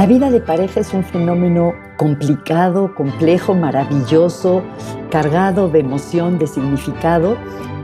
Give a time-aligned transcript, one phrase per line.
[0.00, 4.64] La vida de pareja es un fenómeno complicado, complejo, maravilloso,
[5.10, 7.36] cargado de emoción, de significado.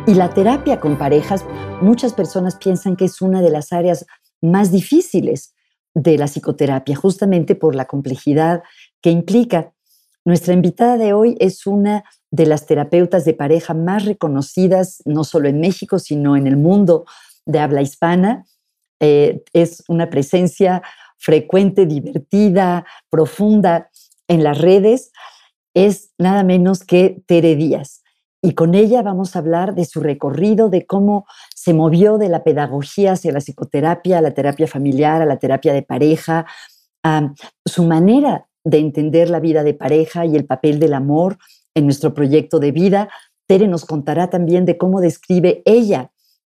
[0.06, 1.44] Y la terapia con parejas,
[1.82, 4.06] muchas personas piensan que es una de las áreas
[4.40, 5.54] más difíciles
[5.92, 8.62] de la psicoterapia, justamente por la complejidad
[9.02, 9.74] que implica.
[10.24, 15.50] Nuestra invitada de hoy es una de las terapeutas de pareja más reconocidas, no solo
[15.50, 17.04] en México, sino en el mundo
[17.44, 18.46] de habla hispana.
[19.00, 20.82] Eh, es una presencia
[21.18, 23.90] frecuente, divertida, profunda
[24.28, 25.12] en las redes,
[25.74, 28.02] es nada menos que Tere Díaz.
[28.42, 32.44] Y con ella vamos a hablar de su recorrido, de cómo se movió de la
[32.44, 36.46] pedagogía hacia la psicoterapia, a la terapia familiar, a la terapia de pareja,
[37.02, 37.32] a
[37.64, 41.38] su manera de entender la vida de pareja y el papel del amor
[41.74, 43.08] en nuestro proyecto de vida.
[43.46, 46.10] Tere nos contará también de cómo describe ella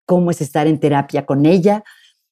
[0.09, 1.83] cómo es estar en terapia con ella,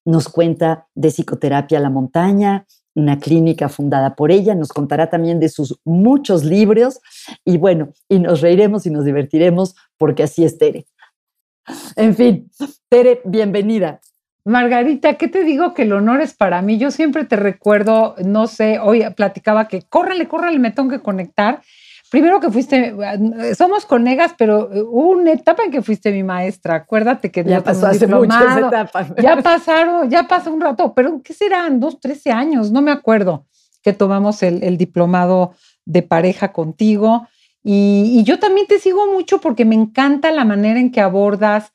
[0.08, 5.50] nos cuenta de psicoterapia La Montaña, una clínica fundada por ella, nos contará también de
[5.50, 7.02] sus muchos libros
[7.44, 10.86] y bueno, y nos reiremos y nos divertiremos porque así es Tere.
[11.98, 12.50] En fin,
[12.88, 14.00] Tere, bienvenida.
[14.46, 15.74] Margarita, ¿qué te digo?
[15.74, 16.78] Que el honor es para mí.
[16.78, 21.62] Yo siempre te recuerdo, no sé, hoy platicaba que córrale, córrale, me tengo que conectar
[22.10, 22.96] primero que fuiste,
[23.56, 26.76] somos colegas, pero eh, hubo una etapa en que fuiste mi maestra.
[26.76, 29.14] Acuérdate que ya pasó hace muchas etapas.
[29.22, 31.80] Ya pasaron, ya pasó un rato, pero ¿qué serán?
[31.80, 33.46] Dos, trece años, no me acuerdo,
[33.82, 35.54] que tomamos el, diplomado
[35.86, 37.28] de pareja contigo.
[37.64, 41.74] Y, y, yo también te sigo mucho porque me encanta la manera en que abordas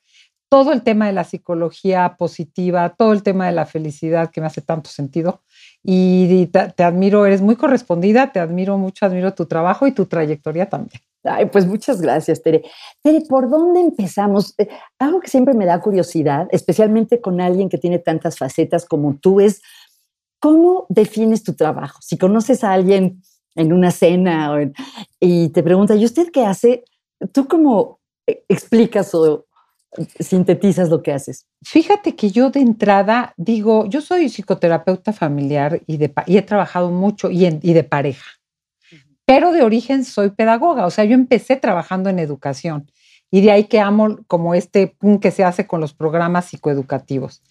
[0.49, 4.47] todo el tema de la psicología positiva, todo el tema de la felicidad que me
[4.47, 5.41] hace tanto sentido
[5.83, 10.69] y te, admiro, eres muy correspondida, te admiro mucho, admiro tu trabajo y tu trayectoria
[10.69, 11.01] también.
[11.51, 12.63] Pues muchas gracias, Tere.
[13.01, 14.55] Tere, ¿por dónde empezamos?
[14.57, 14.67] Eh,
[14.99, 19.39] algo que siempre me da curiosidad, especialmente con alguien que tiene tantas facetas como tú,
[19.39, 19.61] es
[20.39, 21.99] cómo defines tu trabajo.
[22.01, 23.21] Si conoces a alguien
[23.55, 24.51] en una cena
[25.19, 26.83] y te pregunta, ¿y usted qué hace?
[27.31, 29.45] ¿Tú cómo eh, explicas o,
[30.19, 31.47] sintetizas lo que haces?
[31.63, 36.89] Fíjate que yo de entrada digo, yo soy psicoterapeuta familiar y, de, y he trabajado
[36.89, 38.31] mucho y, y de pareja,
[39.25, 42.91] pero de origen soy pedagoga, o sea, yo empecé trabajando en educación
[43.31, 47.41] y de ahí que amo como este que se hace con los programas psicoeducativos.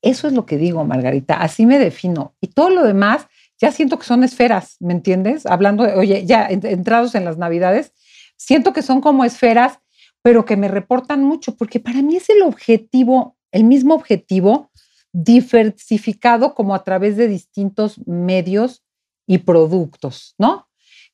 [0.00, 2.36] Eso es lo que digo, Margarita, así me defino.
[2.40, 3.26] Y todo lo demás
[3.58, 5.46] ya siento que son esferas, ¿me entiendes?
[5.46, 7.92] Hablando de, oye, ya entrados en las navidades,
[8.36, 9.80] siento que son como esferas
[10.26, 14.72] pero que me reportan mucho, porque para mí es el objetivo, el mismo objetivo,
[15.12, 18.82] diversificado como a través de distintos medios
[19.24, 20.66] y productos, ¿no?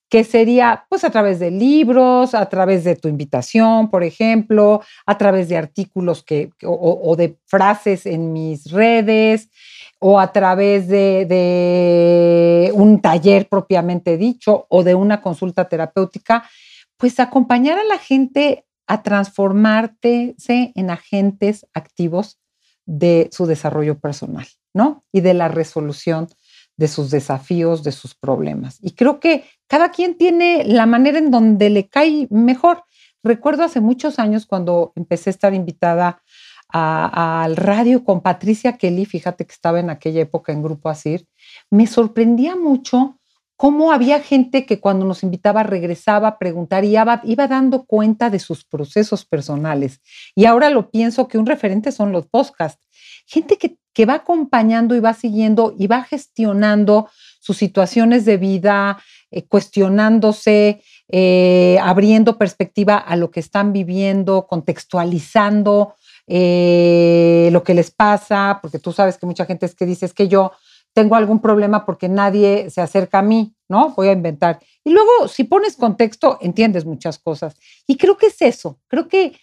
[0.09, 5.19] Que sería pues a través de libros, a través de tu invitación, por ejemplo, a
[5.19, 9.51] través de artículos que, o, de frases en mis redes,
[9.99, 16.49] o a través de, de un taller propiamente dicho, o de una consulta terapéutica,
[16.97, 22.39] pues acompañar a la gente a transformarte en agentes activos
[22.85, 25.03] de su desarrollo personal, ¿no?
[25.11, 26.29] Y de la resolución
[26.77, 28.77] de sus desafíos, de sus problemas.
[28.83, 32.85] Y creo que cada quien tiene la manera en donde le cae mejor.
[33.23, 36.23] Recuerdo hace muchos años cuando empecé a estar invitada
[36.69, 41.27] al radio con Patricia Kelly, fíjate que estaba en aquella época en Grupo Asir,
[41.71, 43.19] me sorprendía mucho
[43.63, 48.29] cómo había gente que cuando nos invitaba regresaba a preguntar y iba, iba, dando cuenta
[48.29, 50.01] de sus procesos personales.
[50.35, 52.85] Y ahora lo pienso que un referente son los podcasts.
[53.25, 57.09] Gente que, que va acompañando y va siguiendo y va gestionando
[57.39, 59.01] sus situaciones de vida,
[59.31, 65.95] eh, cuestionándose, eh, abriendo perspectiva a lo que están viviendo, contextualizando
[66.27, 70.15] eh, lo que les pasa, porque tú sabes que mucha gente es que dice, es
[70.15, 70.51] que yo
[70.93, 73.95] tengo algún problema porque nadie se acerca a mí, ¿no?
[73.97, 74.61] Voy a inventar.
[74.85, 77.57] Y luego, si pones contexto, entiendes muchas cosas.
[77.87, 78.79] Y creo que es eso.
[78.89, 79.37] Creo que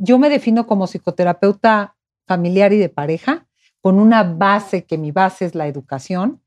[0.00, 3.46] yo me defino como psicoterapeuta familiar y de pareja,
[3.80, 6.40] con una base, que mi base es la educación,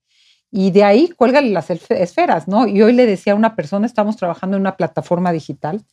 [0.51, 2.67] y de ahí cuélgale las esferas, ¿no?
[2.67, 5.83] Y hoy le decía a una persona, estamos trabajando en una plataforma digital,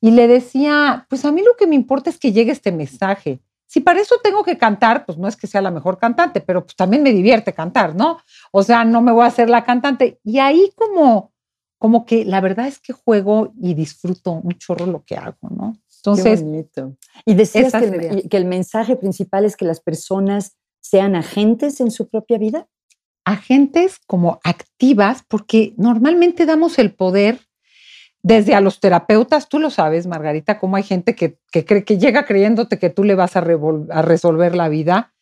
[0.00, 3.40] y le decía, pues a mí lo que me importa es que llegue este mensaje.
[3.66, 6.64] Si para eso tengo que cantar, pues no es que sea la mejor cantante, pero
[6.64, 8.18] pues también me divierte cantar, ¿no?
[8.52, 10.20] O sea, no me voy a hacer la cantante.
[10.22, 11.32] Y ahí como,
[11.78, 15.76] como que la verdad es que juego y disfruto un chorro lo que hago, ¿no?
[15.96, 16.96] Entonces, Qué bonito.
[17.24, 21.90] Y decías que el, que el mensaje principal es que las personas sean agentes en
[21.90, 22.68] su propia vida.
[23.24, 27.40] Agentes como activas, porque normalmente damos el poder
[28.24, 32.24] desde a los terapeutas, tú lo sabes, Margarita, cómo hay gente que, cree, que llega
[32.24, 35.12] creyéndote que tú le vas a, resolver la vida,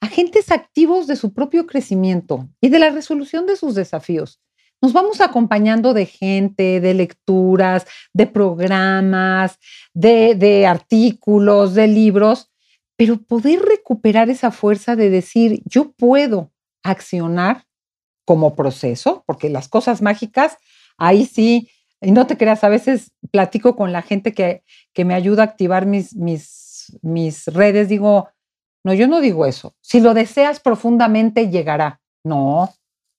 [0.00, 4.40] agentes activos de su propio crecimiento y de la resolución de sus desafíos.
[4.82, 9.60] Nos vamos acompañando de gente, de lecturas, de programas,
[9.94, 12.50] de, de artículos, de libros,
[12.96, 16.50] pero poder recuperar esa fuerza de decir, yo puedo
[16.82, 17.64] accionar
[18.24, 20.56] como proceso, porque las cosas mágicas,
[20.98, 21.70] ahí sí,
[22.00, 24.62] y no te creas, a veces platico con la gente que,
[24.92, 28.28] que me ayuda a activar mis, mis, mis redes, digo,
[28.84, 29.74] no, yo no digo eso.
[29.80, 32.00] Si lo deseas profundamente, llegará.
[32.24, 32.72] No,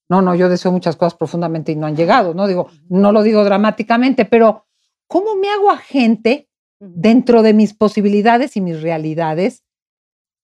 [0.10, 3.24] no, no, yo deseo muchas cosas profundamente y no han llegado, no digo, no lo
[3.24, 4.66] digo dramáticamente, pero
[5.08, 6.50] ¿cómo me hago agente
[6.82, 9.64] dentro de mis posibilidades y mis realidades,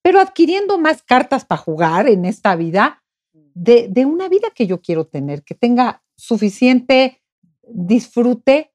[0.04, 3.04] pero adquiriendo más cartas para jugar en esta vida
[3.34, 7.22] de, de una vida que yo quiero tener, que tenga suficiente
[7.70, 8.72] disfrute,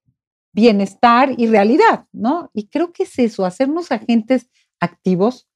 [0.53, 2.51] bienestar y realidad, ¿no?
[2.53, 4.49] Y creo que es eso, hacernos agentes
[4.81, 5.49] activos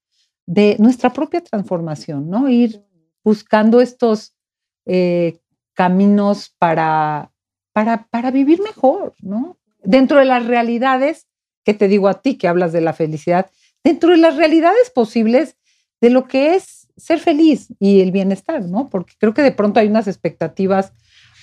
[0.47, 2.49] de nuestra propia transformación, ¿no?
[2.49, 2.83] Ir
[3.25, 4.35] buscando estos
[4.87, 5.41] eh,
[5.75, 7.33] caminos para,
[7.73, 9.59] para, para vivir mejor, ¿no?
[9.83, 11.27] Dentro de las realidades,
[11.65, 13.51] que te digo a ti que hablas de la felicidad,
[13.85, 15.57] dentro de las realidades posibles
[16.01, 18.89] de lo que es ser feliz y el bienestar, ¿no?
[18.89, 20.93] Porque creo que de pronto hay unas expectativas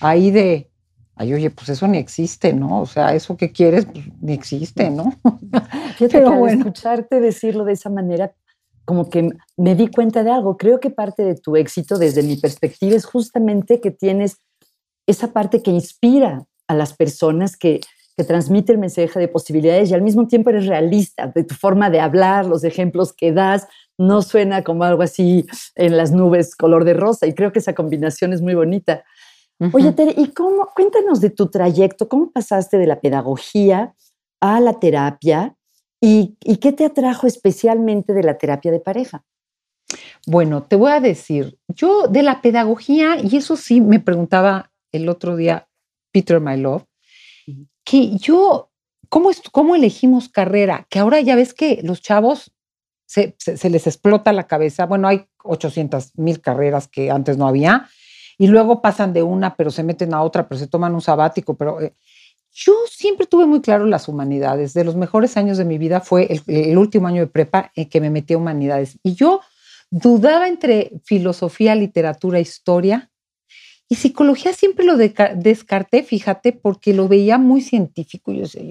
[0.00, 0.70] ahí de,
[1.16, 2.80] ay, oye, pues eso ni existe, ¿no?
[2.80, 5.14] O sea, eso que quieres pues, ni existe, ¿no?
[5.96, 6.58] Fíjate Pero que bueno.
[6.58, 8.34] escucharte decirlo de esa manera,
[8.84, 10.56] como que me di cuenta de algo.
[10.56, 14.38] Creo que parte de tu éxito, desde mi perspectiva, es justamente que tienes
[15.06, 17.80] esa parte que inspira a las personas, que,
[18.16, 21.90] que transmite el mensaje de posibilidades y al mismo tiempo eres realista de tu forma
[21.90, 23.66] de hablar, los ejemplos que das.
[23.96, 25.46] No suena como algo así
[25.76, 29.04] en las nubes color de rosa y creo que esa combinación es muy bonita.
[29.72, 30.68] Oye, Tere, ¿y cómo?
[30.74, 33.94] Cuéntanos de tu trayecto, ¿cómo pasaste de la pedagogía
[34.40, 35.56] a la terapia?
[36.00, 39.24] ¿Y, qué te atrajo especialmente de la terapia de pareja?
[40.26, 45.08] Bueno, te voy a decir, yo de la pedagogía, y eso sí me preguntaba el
[45.08, 45.68] otro día
[46.12, 46.84] Peter My Love,
[47.84, 48.70] que yo,
[49.08, 50.86] ¿cómo, cómo elegimos carrera?
[50.90, 52.52] Que ahora ya ves que los chavos
[53.06, 53.34] se,
[53.70, 54.86] les explota la cabeza.
[54.86, 57.88] Bueno, hay 800 mil carreras que antes no había,
[58.38, 61.54] y luego pasan de una, pero se meten a otra, pero se toman un sabático,
[61.54, 61.94] pero eh,
[62.54, 64.74] yo siempre tuve muy claro las humanidades.
[64.74, 68.00] De los mejores años de mi vida fue el, último año de prepa en que
[68.00, 68.98] me metí a humanidades.
[69.02, 69.40] Y yo
[69.90, 73.10] dudaba entre filosofía, literatura, historia.
[73.88, 78.32] Y psicología siempre lo descarté, fíjate, porque lo veía muy científico.
[78.32, 78.62] Yo decía,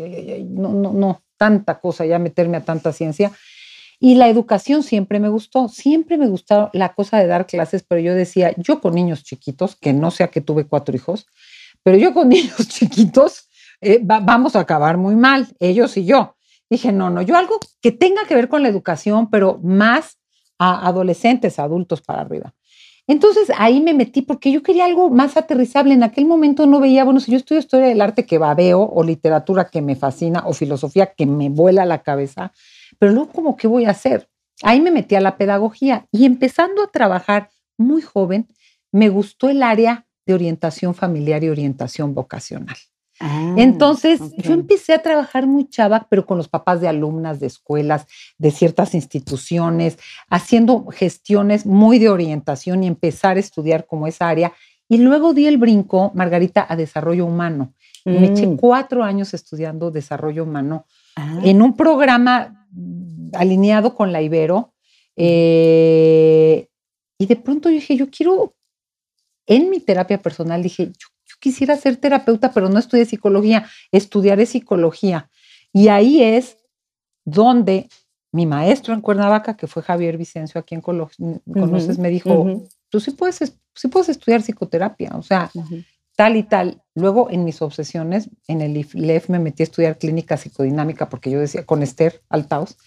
[0.49, 3.33] no, no, no, tanta cosa, ya meterme a tanta ciencia.
[4.05, 8.01] Y la educación siempre me gustó, siempre me gustó la cosa de dar clases, pero
[8.01, 11.25] yo decía, yo con niños chiquitos, que no sea que tuve cuatro hijos,
[11.83, 13.47] pero yo con niños chiquitos,
[13.79, 16.35] eh, vamos a acabar muy mal, ellos y yo.
[16.69, 20.17] Dije, no, no, yo algo que tenga que ver con la educación, pero más
[20.59, 22.53] a adolescentes, adultos para arriba.
[23.07, 25.93] Entonces ahí me metí porque yo quería algo más aterrizable.
[25.93, 29.01] En aquel momento no veía, bueno, si yo estudio historia del arte que babeo, o
[29.01, 32.51] literatura que me fascina, o filosofía que me vuela la cabeza,
[32.99, 34.29] pero luego como, ¿qué voy a hacer?
[34.61, 38.47] Ahí me metí a la pedagogía y empezando a trabajar muy joven,
[38.91, 42.77] me gustó el área de orientación familiar y orientación vocacional.
[43.19, 47.47] Ah, Entonces, yo empecé a trabajar muy chava, pero con los papás de alumnas de
[47.47, 48.05] escuelas,
[48.37, 49.97] de ciertas instituciones,
[50.29, 54.53] haciendo gestiones muy de orientación y empezar a estudiar como esa área.
[54.89, 57.73] Y luego di el brinco, Margarita, a desarrollo humano.
[58.05, 58.57] Me eché mm.
[58.57, 60.85] cuatro años estudiando desarrollo humano
[61.15, 61.39] ah.
[61.43, 62.62] en un programa
[63.33, 64.73] alineado con la Ibero.
[65.15, 66.67] Eh,
[67.17, 68.55] y de pronto yo dije, yo quiero,
[69.45, 75.29] en mi terapia personal, dije, yo quisiera ser terapeuta, pero no estudié psicología, estudiaré psicología.
[75.71, 76.57] Y ahí es
[77.25, 77.89] donde
[78.31, 83.11] mi maestro en Cuernavaca, que fue Javier Vicencio, a quien conoces, me dijo, tú sí
[83.11, 85.51] puedes, sí puedes estudiar psicoterapia, o sea,
[86.15, 86.81] tal y tal.
[86.95, 91.39] Luego en mis obsesiones, en el IFLEF me metí a estudiar clínica psicodinámica porque yo
[91.39, 92.77] decía, con Esther Altaus,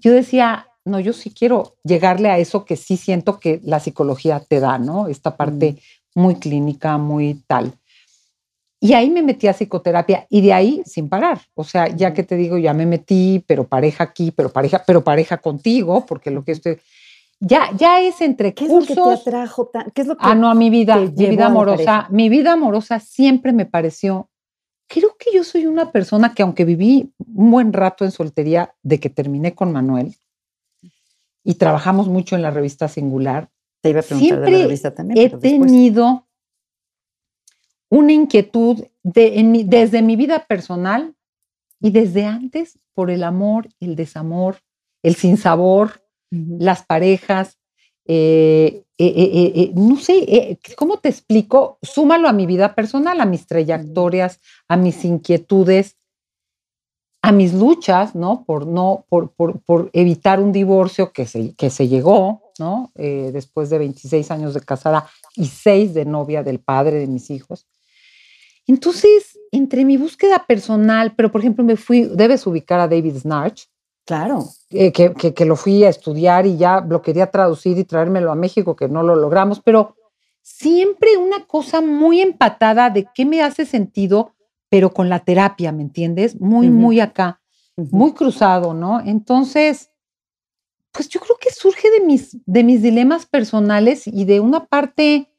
[0.00, 4.40] yo decía, no, yo sí quiero llegarle a eso que sí siento que la psicología
[4.40, 5.08] te da, ¿no?
[5.08, 5.78] Esta parte
[6.14, 7.72] muy clínica, muy tal.
[8.78, 11.40] Y ahí me metí a psicoterapia y de ahí sin parar.
[11.54, 15.02] O sea, ya que te digo, ya me metí, pero pareja aquí, pero pareja, pero
[15.02, 16.78] pareja contigo, porque lo que estoy
[17.40, 18.90] ya, ya es entre ¿Qué cursos.
[18.90, 19.70] Es lo que te atrajo?
[19.94, 22.06] ¿Qué es lo que ah, no, a mi vida, mi vida amorosa.
[22.10, 24.30] Mi vida amorosa siempre me pareció.
[24.88, 29.00] Creo que yo soy una persona que, aunque viví un buen rato en soltería de
[29.00, 30.14] que terminé con Manuel
[31.42, 33.50] y trabajamos mucho en la revista Singular,
[33.82, 35.18] te iba a preguntar siempre de la revista también.
[35.18, 36.26] He tenido
[37.88, 41.14] una inquietud de, desde mi vida personal
[41.80, 44.58] y desde antes por el amor, el desamor,
[45.02, 47.58] el sinsabor, las parejas.
[48.08, 51.78] eh, eh, eh, no sé, ¿cómo te explico?
[51.82, 55.96] Súmalo a mi vida personal, a mis trayectorias, a mis inquietudes,
[57.22, 58.44] a mis luchas, ¿no?
[58.44, 62.92] Por, no, por, por, evitar un divorcio que se, que se llegó, ¿no?
[62.94, 67.66] después de 26 años de casada y 6 de novia del padre de mis hijos.
[68.66, 73.68] Entonces, entre mi búsqueda personal, pero por ejemplo me fui, debes ubicar a David Snarch,
[74.06, 74.44] Claro.
[74.70, 78.36] Eh, que, que, lo fui a estudiar y ya lo quería traducir y traérmelo a
[78.36, 79.96] México, que no lo logramos, pero
[80.42, 84.32] siempre una cosa muy empatada de qué me hace sentido,
[84.68, 86.40] pero con la terapia, ¿me entiendes?
[86.40, 87.40] Muy, muy acá,
[87.76, 89.00] muy cruzado, ¿no?
[89.00, 89.90] Entonces,
[90.92, 95.32] pues yo creo que surge de mis, de mis dilemas personales y de una parte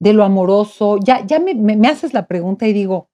[0.00, 0.98] de lo amoroso.
[0.98, 3.08] Ya, ya me, me haces la pregunta y digo,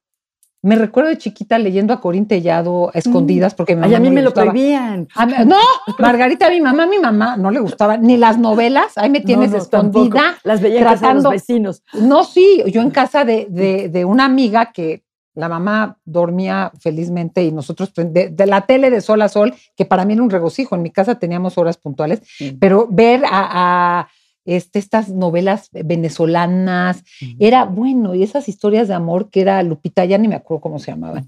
[0.63, 4.11] me recuerdo de chiquita leyendo a Corín Tellado a escondidas porque mi mamá a mí
[4.11, 5.07] me lo prohibían.
[5.45, 5.57] no,
[5.97, 8.97] Margarita, mi mamá, mi mamá no le gustaba ni las novelas.
[8.97, 10.37] Ahí me tienes escondida.
[10.43, 11.83] Las veía tratando, los vecinos.
[11.93, 13.47] No, sí, yo en casa de,
[13.91, 15.03] de, una amiga que
[15.33, 20.05] la mamá dormía felizmente y nosotros de, la tele de sol a sol, que para
[20.05, 20.75] mí era un regocijo.
[20.75, 22.21] En mi casa teníamos horas puntuales,
[22.59, 24.07] pero ver a
[24.45, 27.03] este, estas novelas venezolanas,
[27.39, 30.79] era bueno, y esas historias de amor que era Lupita, ya ni me acuerdo cómo
[30.79, 31.25] se llamaban.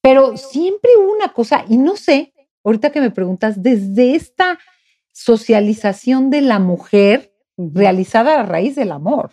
[0.00, 2.32] Pero siempre hubo una cosa, y no sé,
[2.64, 4.58] ahorita que me preguntas, desde esta
[5.12, 9.32] socialización de la mujer realizada a raíz del amor.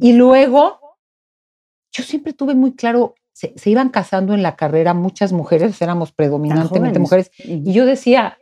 [0.00, 0.80] Y luego,
[1.92, 6.98] yo siempre tuve muy claro, se, iban casando en la carrera muchas mujeres, éramos predominantemente
[6.98, 8.38] mujeres, y yo decía,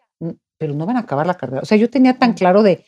[0.58, 1.62] pero no van a acabar la carrera.
[1.62, 2.84] O sea, yo tenía tan claro de,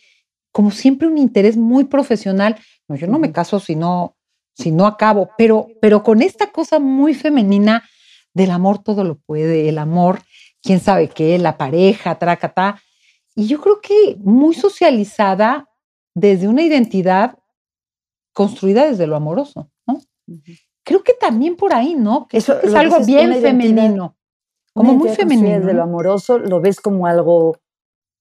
[0.53, 2.57] como siempre, un interés muy profesional.
[2.89, 4.17] No, yo no me caso si no,
[4.55, 7.85] si no acabo, pero, pero con esta cosa muy femenina
[8.35, 10.21] del amor todo lo puede, el amor,
[10.63, 12.81] quién sabe qué, la pareja, tracata.
[13.35, 15.69] Y yo creo que muy socializada
[16.15, 17.39] desde una identidad
[18.33, 20.01] construida desde lo amoroso, ¿no?
[20.85, 22.27] Creo que también por ahí, ¿no?
[22.29, 24.17] Que Eso, es algo bien femenino.
[24.73, 25.59] Como muy femenino.
[25.59, 27.59] Desde lo amoroso, ¿lo ves como algo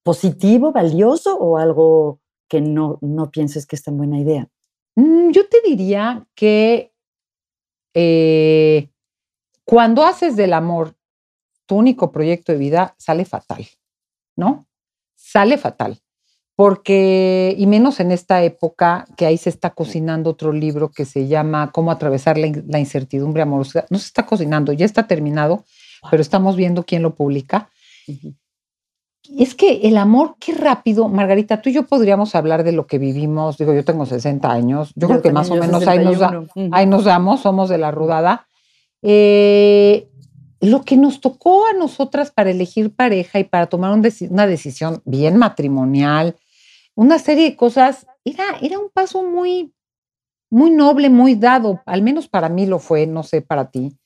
[0.08, 4.48] positivo, valioso o algo que no, no pienses que es tan buena idea?
[4.96, 6.94] Mm, yo te diría que
[7.94, 8.90] eh,
[9.66, 10.96] cuando haces del amor
[11.66, 13.68] tu único proyecto de vida, sale fatal,
[14.38, 14.66] ¿no?
[15.18, 16.00] Sale fatal.
[16.56, 21.28] Porque, y menos en esta época, que ahí se está cocinando otro libro que se
[21.28, 23.86] llama Cómo atravesar la, incertidumbre amorosa.
[23.90, 25.66] No se está cocinando, ya está terminado,
[26.10, 27.70] pero estamos viendo quién lo publica
[29.38, 32.98] es que el amor, qué rápido, Margarita, tú y yo podríamos hablar de lo que
[32.98, 33.58] vivimos.
[33.58, 36.22] Digo, yo tengo 60 años, yo, creo que más o menos ahí nos,
[36.72, 38.48] ahí nos, damos, somos de la rudada.
[39.02, 40.10] Eh,
[40.60, 45.38] lo que nos tocó a nosotras para elegir pareja y para tomar una decisión bien
[45.38, 46.36] matrimonial,
[46.96, 49.74] una serie de cosas, era, era un paso muy,
[50.50, 53.98] muy noble, muy dado, al menos para mí lo fue, no sé, para ti.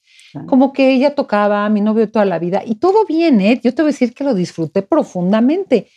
[0.48, 3.60] Como que ella tocaba a mi novio toda la vida y todo bien, ¿eh?
[3.64, 5.90] Yo te voy a decir que lo disfruté profundamente,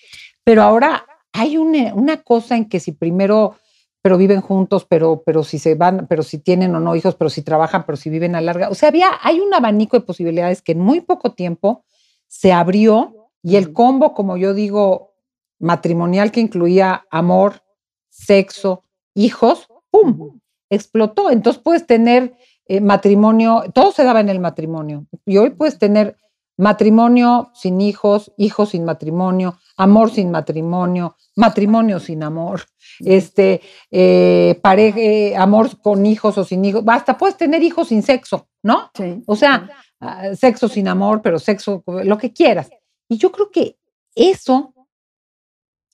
[0.43, 3.57] pero ahora hay una, una cosa en que si primero,
[4.03, 7.31] pero viven juntos, pero, pero si se van, pero si tienen o no hijos, pero
[7.31, 8.69] si trabajan, pero si viven a larga.
[8.69, 11.85] O sea, había, hay un abanico de posibilidades que en muy poco tiempo
[12.27, 15.15] se abrió y el combo, como yo digo,
[15.59, 17.63] matrimonial que incluía amor,
[18.09, 20.41] sexo, hijos, ¡pum!
[20.71, 21.31] explotó.
[21.31, 25.07] Entonces puedes tener eh, matrimonio, todo se daba en el matrimonio.
[25.27, 26.17] Y hoy puedes tener
[26.57, 32.63] matrimonio sin hijos, hijos sin matrimonio, amor sin matrimonio, matrimonio sin amor,
[33.01, 38.03] este, eh, pareja, eh, amor con hijos o sin hijos, hasta puedes tener hijos sin
[38.03, 38.91] sexo, ¿no?
[39.27, 39.69] O sea,
[40.01, 42.71] ah, sexo sin amor, pero sexo, lo que quieras.
[43.09, 43.77] Y yo creo que
[44.15, 44.73] eso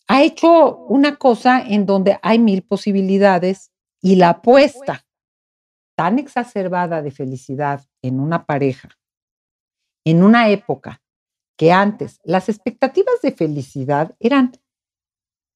[0.07, 3.71] ha hecho una cosa en donde hay mil posibilidades
[4.03, 5.05] y la apuesta
[6.01, 8.89] tan exacerbada de felicidad en una pareja,
[10.03, 11.03] en una época
[11.59, 14.51] que antes las expectativas de felicidad eran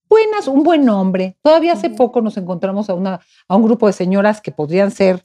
[0.07, 1.39] buenas, un buen hombre.
[1.41, 5.25] Todavía hace poco nos encontramos a, una, a un grupo de señoras que podrían ser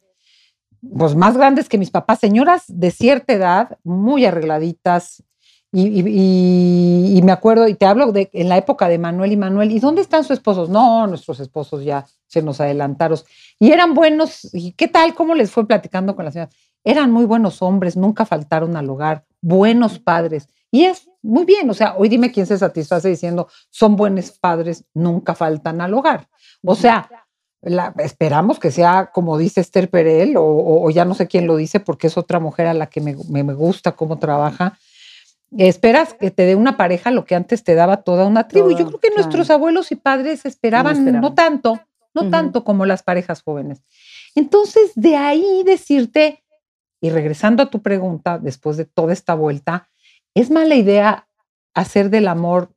[0.98, 5.22] pues, más grandes que mis papás, señoras de cierta edad, muy arregladitas,
[5.72, 9.80] y, me acuerdo, y te hablo de en la época de Manuel y Manuel, ¿y
[9.80, 10.70] dónde están sus esposos?
[10.70, 13.20] No, nuestros esposos ya se nos adelantaron.
[13.60, 15.14] Y eran buenos, ¿y qué tal?
[15.14, 16.50] ¿Cómo les fue platicando con la señora?
[16.84, 20.48] Eran muy buenos hombres, nunca faltaron al hogar, buenos padres.
[20.72, 24.86] Y es muy bien, o sea, hoy dime quién se satisface diciendo, son buenos padres,
[24.94, 26.30] nunca faltan al hogar.
[26.64, 27.10] O sea,
[27.98, 32.08] esperamos que sea como dice Esther Perel, o, ya no sé quién lo dice porque
[32.08, 34.80] es otra mujer a la que me, me gusta cómo trabaja
[35.58, 38.72] esperas que te dé una pareja lo que antes te daba toda una tribu.
[38.72, 41.80] Yo creo que nuestros abuelos y padres esperaban no, tanto,
[42.14, 43.84] no tanto como las parejas jóvenes.
[44.36, 46.44] Entonces, de ahí decirte,
[47.02, 49.90] y regresando a tu pregunta, después de toda esta vuelta,
[50.36, 51.28] ¿es mala idea
[51.74, 52.72] hacer del amor,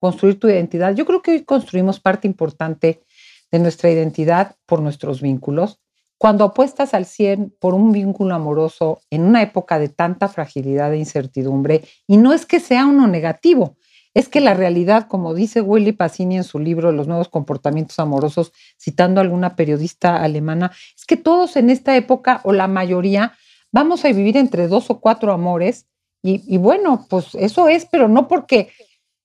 [0.00, 0.94] construir tu identidad?
[0.94, 3.02] Yo creo que hoy construimos parte importante
[3.50, 5.80] de nuestra identidad por nuestros vínculos.
[6.18, 10.98] Cuando apuestas al 100 por un vínculo amoroso en una época de tanta fragilidad e
[10.98, 13.76] incertidumbre, y no es que sea uno negativo,
[14.14, 18.52] es que la realidad, como dice Willy Pacini en su libro Los nuevos comportamientos amorosos,
[18.76, 23.34] citando a alguna periodista alemana, es que todos en esta época, o la mayoría,
[23.70, 25.86] vamos a vivir entre dos o cuatro amores,
[26.20, 28.70] y, y bueno, pues eso es, pero no porque,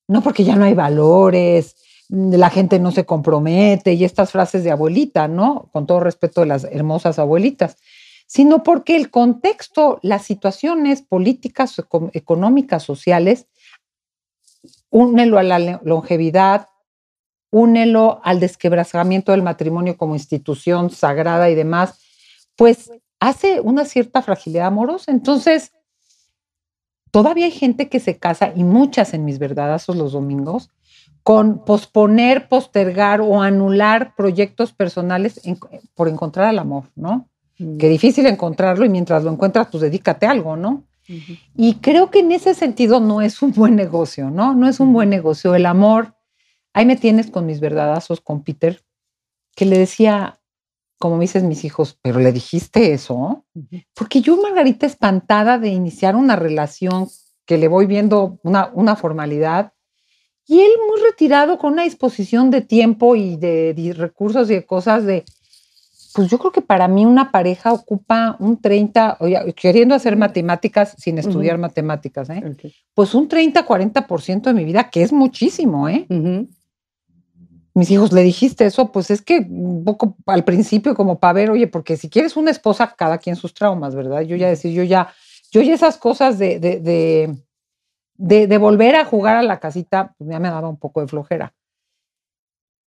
[0.06, 1.74] no porque ya no hay valores,
[2.14, 5.68] la gente no se compromete y estas frases de abuelita, ¿no?
[5.72, 7.76] Con todo respeto de las hermosas abuelitas,
[8.26, 11.74] sino porque el contexto, las situaciones políticas,
[12.12, 13.46] económicas, sociales,
[14.90, 16.68] únelo a la longevidad,
[17.50, 22.00] únelo al desquebrajamiento del matrimonio como institución sagrada y demás,
[22.56, 25.10] pues hace una cierta fragilidad amorosa.
[25.10, 25.72] Entonces,
[27.10, 30.70] todavía hay gente que se casa, y muchas en mis verdadazos los domingos,
[31.24, 35.40] con posponer, postergar o anular proyectos personales
[35.94, 37.30] por encontrar el amor, ¿no?
[37.58, 37.78] Mm.
[37.78, 40.84] Qué difícil encontrarlo y mientras lo encuentras, pues dedícate a algo, ¿no?
[41.56, 44.54] Y creo que en ese sentido no es un buen negocio, ¿no?
[44.54, 45.54] No es un buen negocio.
[45.54, 46.14] El amor,
[46.72, 48.82] ahí me tienes con mis verdadazos con Peter,
[49.54, 50.40] que le decía,
[50.98, 53.44] como me dices mis hijos, pero le dijiste eso,
[53.94, 57.08] porque yo, Margarita, espantada de iniciar una relación
[57.44, 59.73] que le voy viendo una, una formalidad,
[60.46, 65.04] y él muy retirado con una disposición de tiempo y de, recursos y de cosas
[65.04, 65.24] de,
[66.14, 69.18] pues yo creo que para mí una pareja ocupa un 30,
[69.56, 72.42] queriendo hacer matemáticas sin estudiar matemáticas, ¿eh?
[72.94, 76.06] pues un 30, 40% de mi vida, que es muchísimo, ¿eh?
[77.76, 81.50] Mis hijos, le dijiste eso, pues es que un poco al principio como para ver,
[81.50, 84.20] oye, porque si quieres una esposa, cada quien sus traumas, ¿verdad?
[84.20, 85.12] Yo ya decir, yo ya,
[85.50, 87.34] yo ya esas cosas de, de de,
[88.16, 91.52] volver a jugar a la casita, pues ya me daba un poco de flojera.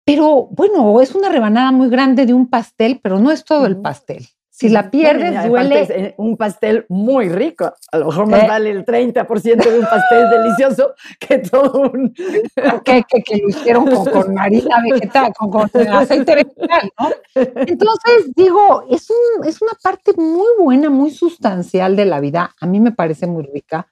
[0.06, 3.78] Pero bueno, es una rebanada muy grande de un pastel, pero no es todo el
[3.78, 4.28] pastel.
[4.58, 5.82] Si la pierdes, duele.
[5.82, 7.74] Es un pastel muy rico.
[7.92, 8.48] A lo mejor más eh.
[8.48, 12.14] vale el 30% de un pastel delicioso que todo un.
[12.86, 17.10] que, que, lo hicieron con, con harina vegetal, con, con, aceite vegetal, ¿no?
[17.36, 22.56] Entonces, digo, es, un, es una parte muy buena, muy sustancial de la vida.
[22.62, 23.92] A mí me parece muy rica.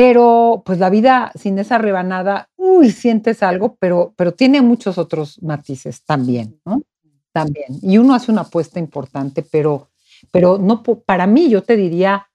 [0.00, 5.42] Pero pues la vida sin esa rebanada, uy, sientes algo, pero, pero tiene muchos otros
[5.42, 6.80] matices también, ¿no?
[7.32, 7.66] También.
[7.82, 9.90] Y uno hace una apuesta importante, pero,
[10.30, 12.30] pero no, para mí yo te diría,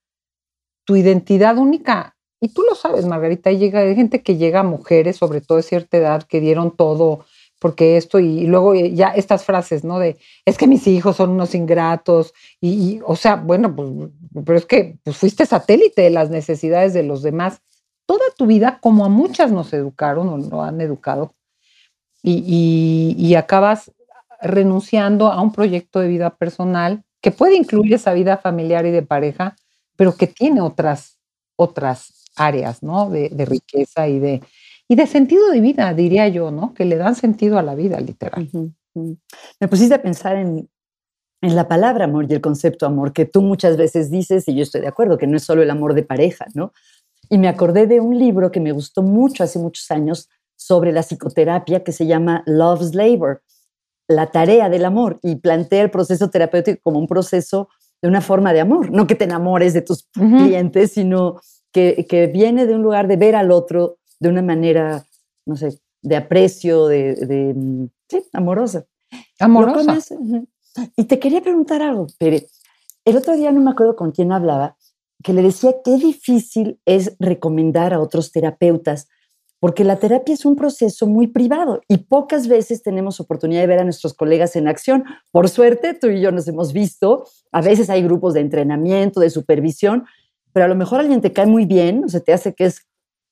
[0.83, 5.41] tu identidad única, y tú lo sabes, Margarita, llega, hay gente que llega mujeres, sobre
[5.41, 7.25] todo de cierta edad, que dieron todo,
[7.65, 9.97] porque esto, y, luego eh, ya estas frases, ¿no?
[9.97, 13.89] De, es que mis hijos son unos ingratos, y, o sea, bueno, pues,
[14.45, 17.63] pero es que pues, fuiste satélite de las necesidades de los demás
[18.05, 21.33] toda tu vida, como a muchas nos educaron o no han educado,
[22.21, 23.91] y, y, acabas
[24.43, 29.01] renunciando a un proyecto de vida personal que puede incluir esa vida familiar y de
[29.01, 29.55] pareja,
[29.95, 31.17] pero que tiene otras,
[31.55, 33.09] otras áreas, ¿no?
[33.09, 34.43] De, de riqueza y de,
[34.87, 36.73] y de sentido de vida, diría yo, ¿no?
[36.73, 38.49] Que le dan sentido a la vida, literal.
[39.59, 40.69] Me pusiste a pensar en,
[41.41, 44.63] en la palabra amor y el concepto amor, que tú muchas veces dices, y yo
[44.63, 46.71] estoy de acuerdo, que no es solo el amor de pareja, ¿no?
[47.29, 51.01] Y me acordé de un libro que me gustó mucho hace muchos años sobre la
[51.01, 53.41] psicoterapia que se llama Love's Labor,
[54.07, 57.69] la tarea del amor, y plantea el proceso terapéutico como un proceso
[58.01, 62.27] de una forma de amor, no que te enamores de tus clientes, sino que, que
[62.27, 65.05] viene de un lugar de ver al otro de una manera,
[65.45, 68.85] no sé, de aprecio, de, mm, sí, amorosa.
[69.39, 69.97] Amorosa.
[70.95, 72.47] Y te quería preguntar algo, Pere.
[73.05, 74.77] El otro día no me acuerdo con quién hablaba,
[75.23, 79.07] que le decía qué difícil es recomendar a otros terapeutas,
[79.59, 83.79] porque la terapia es un proceso muy privado y pocas veces tenemos oportunidad de ver
[83.79, 85.05] a nuestros colegas en acción.
[85.31, 89.29] Por suerte, tú y yo nos hemos visto, a veces hay grupos de entrenamiento, de
[89.29, 90.05] supervisión,
[90.53, 92.85] pero a lo mejor alguien te cae muy bien, o sea, te hace que es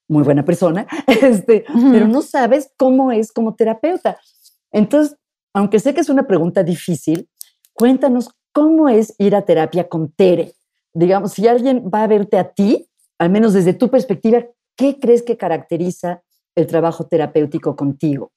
[0.07, 4.17] muy buena persona, este, pero no sabes cómo es como terapeuta.
[4.71, 5.17] Entonces,
[5.53, 7.29] aunque sé que es una pregunta difícil,
[7.73, 10.53] cuéntanos cómo es ir a terapia con Tere.
[10.93, 12.87] Digamos, si alguien va a verte a ti,
[13.17, 16.23] al menos desde tu perspectiva, ¿qué crees que caracteriza
[16.55, 18.31] el trabajo terapéutico contigo?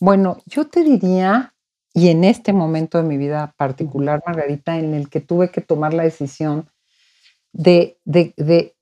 [0.00, 1.54] Bueno, yo te diría,
[1.94, 5.94] y en este momento de mi vida particular, Margarita, en el que tuve que tomar
[5.94, 6.68] la decisión
[7.52, 8.76] de, de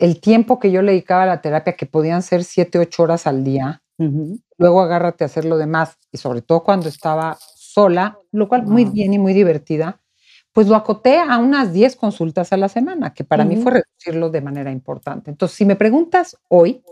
[0.00, 3.26] el tiempo que yo le dedicaba a la terapia, que podían ser siete, ocho horas
[3.26, 3.82] al día,
[4.56, 8.86] luego agárrate a hacer lo demás, y sobre todo cuando estaba sola, lo cual muy
[8.86, 10.00] bien y muy divertida,
[10.52, 14.30] pues lo acoté a unas 10 consultas a la semana, que para mí fue reducirlo
[14.30, 15.30] de manera importante.
[15.30, 16.82] Entonces, si me preguntas hoy,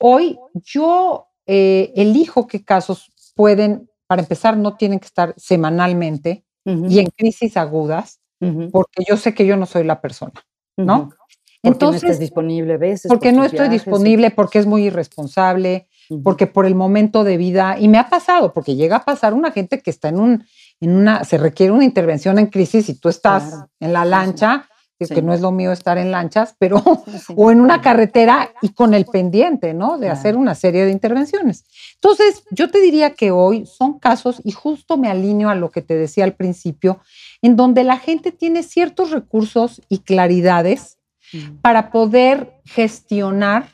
[0.00, 6.98] hoy yo eh, elijo qué casos pueden, para empezar, no tienen que estar semanalmente y
[6.98, 8.20] en crisis agudas,
[8.72, 10.32] porque yo sé que yo no soy la persona,
[10.78, 11.10] ¿no?
[11.64, 13.08] Entonces, no estés disponible veces.
[13.08, 15.88] Porque no estoy disponible, porque es muy irresponsable,
[16.22, 19.50] porque por el momento de vida, y me ha pasado, porque llega a pasar una
[19.50, 20.44] gente que está en un,
[20.80, 24.68] en una, se requiere una intervención en crisis y tú estás en la lancha,
[25.08, 26.82] que no es lo mío estar en lanchas, pero,
[27.36, 29.98] o en una carretera y con el pendiente, ¿no?
[29.98, 31.64] De hacer una serie de intervenciones.
[31.94, 35.82] Entonces, yo te diría que hoy son casos, y justo me alineo a lo que
[35.82, 37.00] te decía al principio,
[37.42, 40.98] en donde la gente tiene ciertos recursos y claridades
[41.62, 43.68] para poder gestionar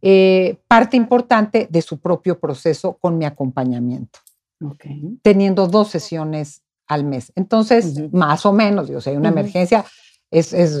[0.00, 4.18] eh, parte importante de su propio proceso con mi acompañamiento.
[5.22, 7.32] Teniendo dos sesiones al mes.
[7.34, 9.84] Entonces, más o menos, digo, si hay una emergencia,
[10.30, 10.80] es, es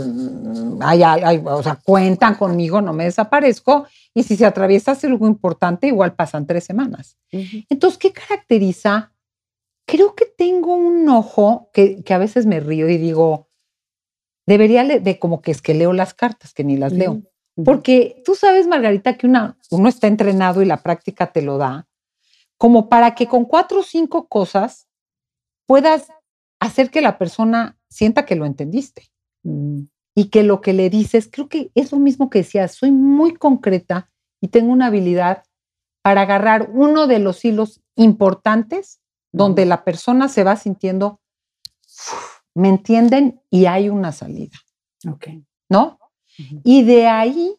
[0.80, 3.86] hay, o sea, cuentan conmigo, no me desaparezco.
[4.14, 7.18] Y si se atraviesa algo importante, igual pasan tres semanas.
[7.30, 9.12] Entonces, ¿qué caracteriza?
[9.86, 13.48] Creo que tengo un ojo que, que, a veces me río y digo,
[14.46, 17.22] debería de como que es que leo las cartas, que ni las leo.
[17.64, 21.86] Porque tú sabes, Margarita, que una, uno está entrenado y la práctica te lo da,
[22.56, 24.88] como para que con cuatro o cinco cosas
[25.66, 26.08] puedas
[26.60, 29.10] hacer que la persona sienta que lo entendiste.
[29.42, 29.82] Mm.
[30.14, 33.34] Y que lo que le dices, creo que es lo mismo que decías, soy muy
[33.34, 34.10] concreta
[34.42, 35.44] y tengo una habilidad
[36.02, 39.00] para agarrar uno de los hilos importantes
[39.32, 41.20] donde la persona se va sintiendo,
[42.54, 44.58] me entienden y hay una salida.
[45.08, 45.28] Ok.
[45.68, 45.98] ¿No?
[46.64, 47.56] Y de ahí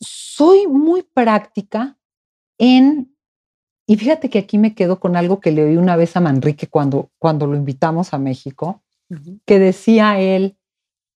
[0.00, 1.98] soy muy práctica
[2.58, 3.16] en,
[3.86, 6.66] y fíjate que aquí me quedo con algo que le oí una vez a Manrique
[6.66, 8.82] cuando, cuando lo invitamos a México,
[9.44, 10.56] que decía él,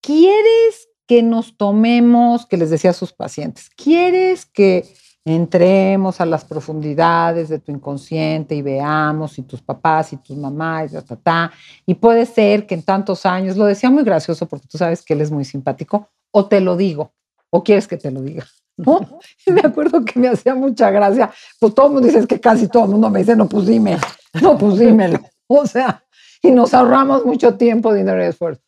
[0.01, 4.85] ¿quieres que nos tomemos, que les decía a sus pacientes, ¿quieres que
[5.27, 10.93] entremos a las profundidades de tu inconsciente y veamos si tus papás y tus mamás
[10.93, 11.53] y ta, ta,
[11.85, 15.15] y puede ser que en tantos años, lo decía muy gracioso porque tú sabes que
[15.15, 17.13] él es muy simpático, o te lo digo,
[17.51, 18.47] o quieres que te lo diga.
[18.77, 19.01] ¿No?
[19.47, 22.85] Me acuerdo que me hacía mucha gracia, pues todo el mundo dice, que casi todo
[22.85, 23.99] el mundo me dice, no, pues dime,
[24.41, 24.79] no, pues.
[25.49, 26.05] O sea,
[26.43, 28.61] y nos ahorramos mucho tiempo, dinero y esfuerzo.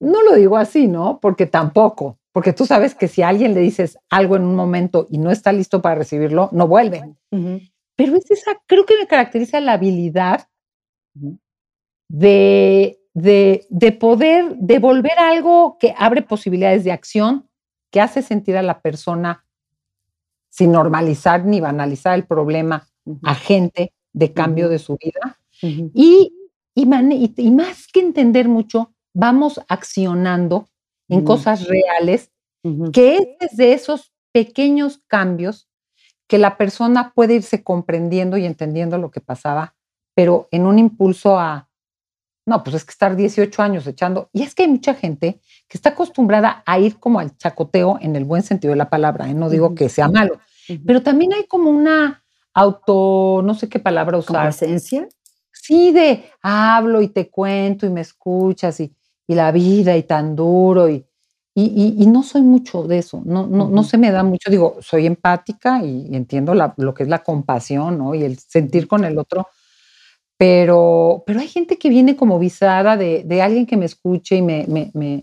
[0.00, 1.18] No lo digo así, ¿no?
[1.20, 5.06] Porque tampoco, porque tú sabes que si a alguien le dices algo en un momento
[5.08, 7.14] y no está listo para recibirlo, no vuelve.
[7.30, 10.48] Pero es esa, creo que me caracteriza la habilidad
[12.08, 17.48] de, de, de, poder devolver algo que abre posibilidades de acción,
[17.92, 19.46] que hace sentir a la persona
[20.50, 22.88] sin normalizar ni banalizar el problema
[23.22, 25.38] agente de cambio de su vida.
[25.62, 26.34] y,
[26.74, 30.68] y, y más que entender mucho, vamos accionando
[31.08, 32.30] en cosas reales,
[32.92, 35.68] que es desde esos pequeños cambios
[36.26, 39.74] que la persona puede irse comprendiendo y entendiendo lo que pasaba,
[40.14, 41.68] pero en un impulso a,
[42.46, 45.78] no, pues es que estar 18 años echando, y es que hay mucha gente que
[45.78, 49.34] está acostumbrada a ir como al chacoteo en el buen sentido de la palabra, ¿eh?
[49.34, 50.38] no digo que sea malo,
[50.86, 54.36] pero también hay como una auto, no sé qué palabra usar.
[54.36, 55.08] ¿Como esencia?
[55.52, 58.94] Sí, de hablo y te cuento y me escuchas y,
[59.26, 61.04] y la vida y tan duro y,
[61.56, 65.06] y, no soy mucho de eso, no, no, no se me da mucho, digo, soy
[65.06, 68.14] empática y, entiendo lo que es la compasión ¿no?
[68.14, 69.46] y el sentir con el otro,
[70.36, 74.42] pero, pero hay gente que viene como visada de, de alguien que me escuche y
[74.42, 75.22] me, me, me,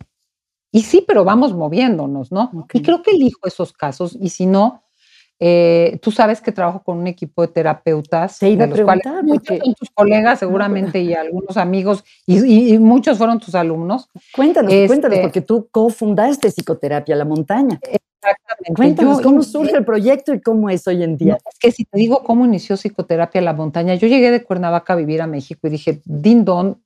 [0.72, 2.50] Y sí, pero vamos moviéndonos, ¿no?
[2.74, 4.84] Y creo que elijo esos casos y si no,
[5.44, 9.74] eh, tú sabes que trabajo con un equipo de terapeutas, de los cuales muchos son
[9.74, 14.08] tus colegas seguramente y algunos amigos, y, muchos fueron tus alumnos.
[14.36, 17.80] Cuéntanos, cuéntanos, este porque tú cofundaste Psicoterapia La Montaña.
[17.82, 18.74] Exactamente.
[18.76, 21.40] Cuéntanos cómo surge el proyecto y cómo es hoy en día.
[21.50, 24.96] es que si te digo cómo inició Psicoterapia La Montaña, yo llegué de Cuernavaca a
[24.96, 26.84] vivir a México y dije, din don,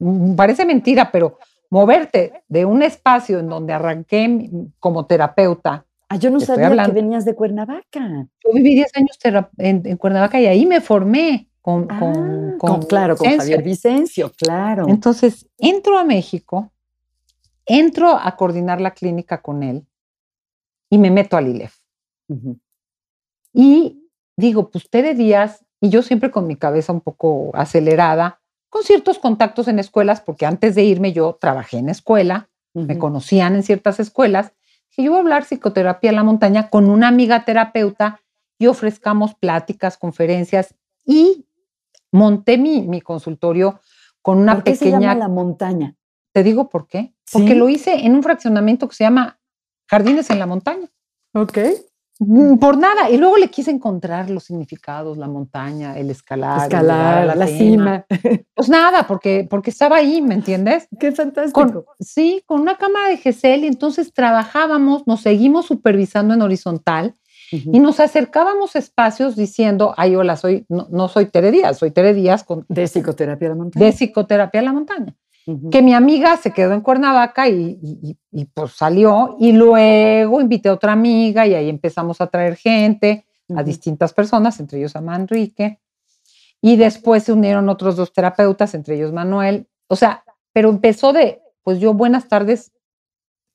[0.00, 1.38] mm, parece mentira, pero
[1.70, 7.24] moverte de un espacio en donde arranqué como terapeuta Ah, yo no sabía que venías
[7.24, 8.28] de Cuernavaca.
[8.44, 9.18] Yo viví 10 años
[9.56, 11.98] en, Cuernavaca y ahí me formé con, ah,
[12.58, 14.88] con, claro, con Javier Vicencio, claro.
[14.88, 16.70] Entonces, entro a México,
[17.64, 19.86] entro a coordinar la clínica con él
[20.90, 21.78] y me meto al ILEF.
[23.54, 28.82] Y digo, pues Tere Díaz, y yo siempre con mi cabeza un poco acelerada, con
[28.82, 33.62] ciertos contactos en escuelas, porque antes de irme yo trabajé en escuela, me conocían en
[33.62, 34.52] ciertas escuelas,
[34.94, 38.20] que yo voy a hablar psicoterapia en la montaña con una amiga terapeuta
[38.58, 40.74] y ofrezcamos pláticas, conferencias
[41.04, 41.46] y
[42.12, 43.80] monté mi, mi consultorio
[44.20, 44.98] con una ¿Por qué pequeña...
[44.98, 45.96] se llama la montaña?
[46.32, 47.14] Te digo por qué.
[47.32, 49.40] Porque lo hice en un fraccionamiento que se llama
[49.88, 50.88] Jardines en la Montaña.
[51.34, 51.58] Ok.
[52.26, 53.10] Mm, Por nada.
[53.10, 56.70] Y luego le quise encontrar los significados, la montaña, el escalar.
[56.72, 58.06] la, cima.
[58.54, 60.88] Pues nada, porque, porque estaba ahí, ¿me entiendes?
[60.98, 61.60] Qué fantástico.
[61.60, 67.14] Con, sí, con una cámara de GESEL y entonces trabajábamos, nos seguimos supervisando en horizontal
[67.52, 71.90] y nos acercábamos a espacios diciendo, ay, hola, soy, no, no soy Tere Díaz, soy
[71.90, 73.84] Tere Díaz con, de psicoterapia a la montaña.
[73.84, 75.14] de psicoterapia a la montaña.
[75.70, 80.68] Que mi amiga se quedó en Cuernavaca y, y- y- pues salió y luego invité
[80.68, 83.64] a otra amiga y ahí empezamos a traer gente, a Ujú.
[83.64, 85.80] distintas personas, entre ellos a Manrique.
[86.60, 89.66] Y después se unieron otros dos terapeutas, entre ellos Manuel.
[89.88, 92.70] O sea, pero empezó de, pues yo, buenas tardes,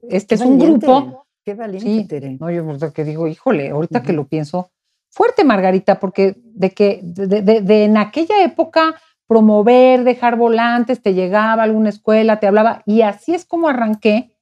[0.02, 1.26] este Qué es un grupo.
[1.46, 2.38] Qué valiente, Sí, Tere.
[2.40, 4.24] no, yo que digo, híjole, ahorita que Ujú.
[4.24, 4.72] lo pienso,
[5.10, 8.96] fuerte Margarita, porque de que de, de- de en aquella época
[9.28, 14.34] promover, dejar volantes, te llegaba a alguna escuela, te hablaba, y así es como arranqué,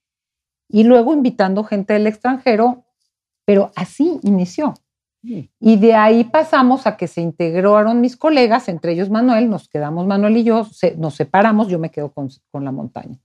[0.69, 2.83] y luego invitando gente del extranjero,
[3.45, 4.73] pero así inició.
[5.23, 5.51] Sí.
[5.59, 10.05] Y de ahí pasamos a que se integraron mis colegas, entre ellos Manuel, nos quedamos
[10.05, 13.17] Manuel y yo, se- nos separamos, yo me quedo con, con la montaña.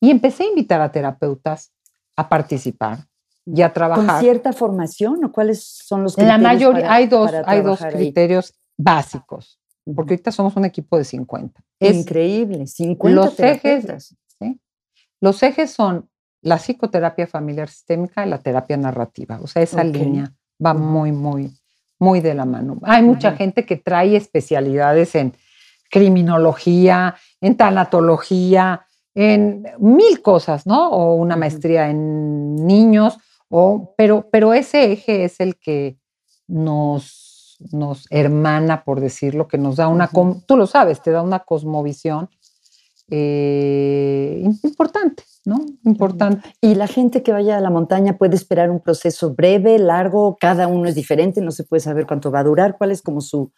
[0.00, 1.72] Y empecé a invitar a terapeutas
[2.16, 2.98] a participar
[3.46, 4.20] y a ¿Con trabajar.
[4.20, 7.92] cierta formación o cuáles son los La criterios mayoría, para- hay dos, hay dos ahí?
[7.92, 9.58] criterios básicos.
[9.84, 11.60] Porque ahorita somos un equipo de 50.
[11.80, 14.16] Es, Increíble, 50 los ejes-.
[15.20, 16.08] Los ejes son
[16.42, 19.40] la psicoterapia familiar sistémica y la terapia narrativa.
[19.42, 20.32] O sea, esa línea
[20.64, 21.50] va muy, muy,
[21.98, 22.78] muy de la mano.
[22.82, 25.34] Hay mucha gente que trae especialidades en
[25.90, 30.90] criminología, en tanatología, en mil cosas, ¿no?
[30.90, 33.18] O una maestría en niños,
[33.48, 35.96] o, pero, pero ese eje es el que
[36.46, 37.23] nos,
[37.72, 40.08] nos hermana, por decirlo, que nos da una,
[40.46, 42.28] tú lo sabes, te da una cosmovisión
[43.10, 45.64] eh, im- importante, ¿no?
[45.84, 46.48] Importante.
[46.60, 50.68] Y la gente que vaya a la montaña puede esperar un proceso breve, largo, cada
[50.68, 53.52] uno es diferente, no se puede saber cuánto va a durar, cuál es como su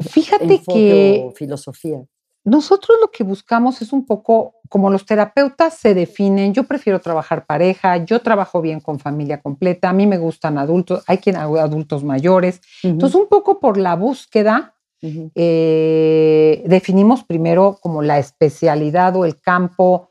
[0.00, 2.04] Fíjate enfoque que o filosofía.
[2.46, 6.54] Nosotros lo que buscamos es un poco como los terapeutas se definen.
[6.54, 11.02] Yo prefiero trabajar pareja, yo trabajo bien con familia completa, a mí me gustan adultos,
[11.08, 12.60] hay quien adultos mayores.
[12.84, 20.10] Entonces, un poco por la búsqueda, eh, definimos primero como la especialidad o el campo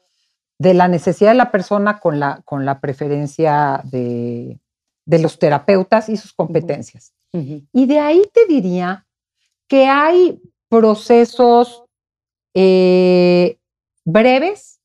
[0.59, 4.59] de la necesidad de la persona con la, con la preferencia de,
[5.05, 7.13] de los terapeutas y sus competencias.
[7.31, 9.07] Y de ahí te diría
[9.67, 11.84] que hay procesos
[12.55, 13.59] eh,
[14.05, 14.81] breves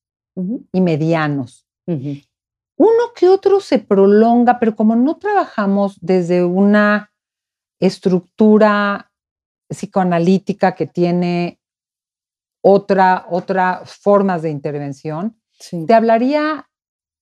[0.72, 1.66] y medianos.
[1.86, 7.12] Uno que otro se prolonga, pero como no trabajamos desde una
[7.80, 9.10] estructura
[9.68, 11.60] psicoanalítica que tiene
[12.62, 15.84] otra, otras formas de intervención, Sí.
[15.86, 16.68] te hablaría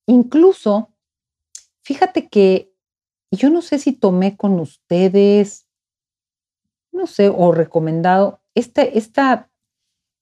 [0.07, 0.95] incluso,
[1.83, 2.73] fíjate que
[3.33, 5.67] yo no sé si tomé con ustedes,
[6.93, 9.48] no sé, o recomendado este, esta,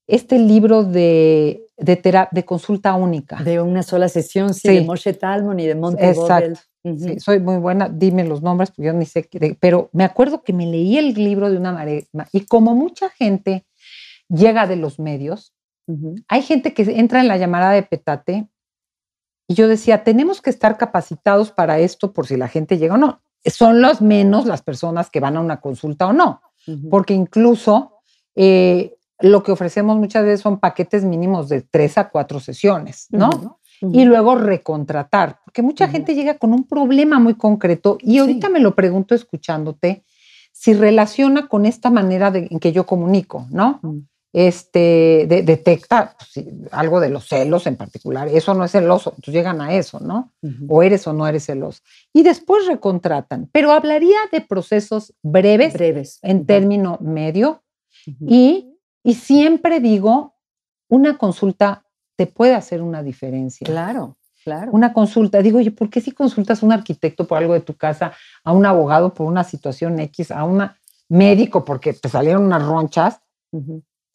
[0.07, 3.43] este libro de, de, de consulta única.
[3.43, 4.75] De una sola sesión, sí, Sí.
[4.77, 6.61] de Moshe Talmon y de Monte Exacto.
[6.85, 6.99] Ujú.
[6.99, 10.43] Sí, soy muy buena, dime los nombres, porque yo ni sé, qué- pero me acuerdo
[10.45, 13.67] que me leí el libro de una manera, y como mucha gente
[14.29, 15.53] llega de los medios,
[15.89, 16.15] Ujú.
[16.29, 18.49] hay gente que entra en la llamada de petate
[19.49, 22.99] y yo decía, tenemos que estar capacitados para esto por si la gente llega o
[22.99, 23.21] no.
[23.45, 26.89] Son los menos las personas que van a una consulta o no, Ujú.
[26.89, 27.95] porque incluso
[28.37, 33.61] eh, lo que ofrecemos muchas veces son paquetes mínimos de tres a cuatro sesiones, ¿no?
[33.93, 38.53] Y luego recontratar, porque mucha gente llega con un problema muy concreto y ahorita Sí.
[38.53, 40.03] me lo pregunto escuchándote
[40.53, 43.81] si relaciona con esta manera de, en que yo comunico, ¿no?
[44.33, 48.29] Este, de- detecta pues, algo de los celos en particular.
[48.29, 50.33] Eso no es celoso, entonces llegan a eso, ¿no?
[50.69, 51.81] O eres o no eres celoso.
[52.13, 53.49] Y después recontratan.
[53.53, 56.19] Pero hablaría de procesos breves breves.
[56.23, 57.63] en término medio
[58.21, 58.76] y,
[59.07, 60.35] y siempre digo,
[60.89, 61.85] una consulta
[62.17, 63.65] te puede hacer una diferencia.
[63.65, 64.73] Claro, claro.
[64.73, 67.77] Una consulta, digo, oye, ¿por qué si consultas a un arquitecto por algo de tu
[67.77, 70.69] casa, a un abogado por una situación X, a un
[71.09, 73.21] médico porque te salieron unas ronchas?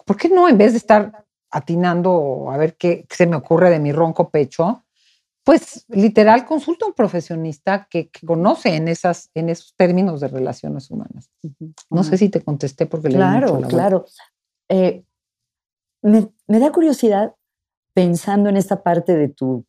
[0.05, 3.69] ¿por qué no en vez de estar atinando a ver qué, qué se me ocurre
[3.69, 4.83] de mi ronco pecho?
[5.43, 10.27] Pues literal consulta a un profesionista que, que conoce en, esas, en esos términos de
[10.27, 11.31] relaciones humanas.
[11.89, 12.03] No Ujú.
[12.03, 14.05] sé si te contesté porque le di mucho Claro, la claro.
[14.71, 15.03] Eh,
[16.01, 17.35] me, da curiosidad
[17.93, 19.65] pensando en esta parte de tu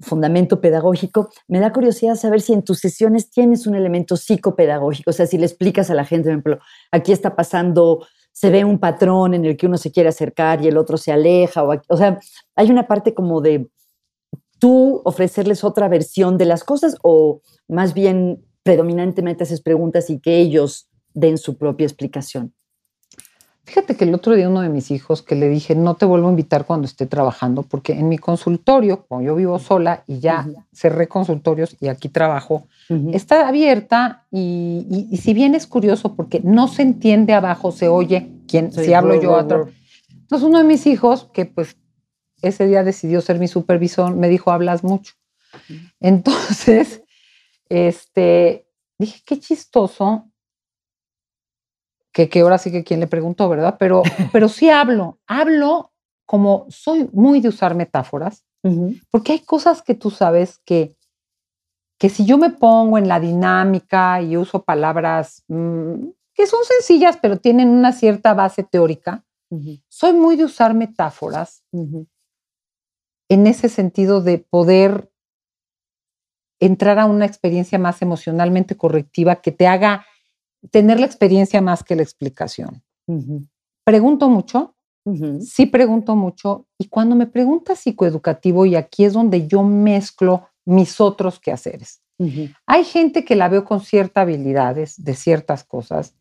[0.00, 5.12] fundamento pedagógico, me da curiosidad saber si en tus sesiones tienes un elemento psicopedagógico, o
[5.12, 6.58] sea, si le explicas a la gente, por ejemplo,
[6.90, 10.68] aquí está pasando, se ve un patrón en el que uno se quiere acercar y
[10.68, 12.20] el otro se aleja, o, o sea,
[12.56, 13.68] hay una parte como de
[14.58, 20.38] tú ofrecerles otra versión de las cosas o más bien predominantemente haces preguntas y que
[20.38, 22.54] ellos den su propia explicación.
[23.66, 26.28] Fíjate que el otro día uno de mis hijos que le dije, no te vuelvo
[26.28, 30.46] a invitar cuando esté trabajando, porque en mi consultorio, como yo vivo sola y ya
[30.74, 32.66] cerré consultorios y aquí trabajo,
[33.12, 38.70] está abierta y, si bien es curioso porque no se entiende abajo, se oye quién,
[38.70, 39.70] si hablo yo a otro.
[40.10, 41.76] Entonces uno de mis hijos, que pues
[42.42, 45.14] ese día decidió ser mi supervisor, me dijo, hablas mucho.
[46.00, 47.02] Entonces,
[47.70, 48.66] este,
[48.98, 50.30] dije, qué chistoso
[52.14, 53.76] que, ahora sí que quien le preguntó, ¿verdad?
[53.78, 55.92] Pero, pero sí hablo, hablo
[56.24, 58.44] como soy muy de usar metáforas,
[59.10, 60.96] porque hay cosas que tú sabes que,
[61.98, 67.18] que si yo me pongo en la dinámica y uso palabras mm, que son sencillas,
[67.20, 69.22] pero tienen una cierta base teórica,
[69.88, 71.62] soy muy de usar metáforas
[73.28, 75.12] en ese sentido de poder
[76.58, 80.06] entrar a una experiencia más emocionalmente correctiva que te haga
[80.70, 82.82] tener la experiencia más que la explicación.
[83.84, 84.74] Pregunto mucho,
[85.40, 91.00] sí pregunto mucho, y cuando me pregunta psicoeducativo, y aquí es donde yo mezclo mis
[91.00, 92.00] otros quehaceres.
[92.66, 96.14] Hay gente que la veo con ciertas habilidades de ciertas cosas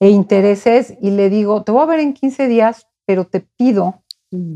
[0.00, 4.02] e intereses y le digo, te voy a ver en 15 días, pero te pido,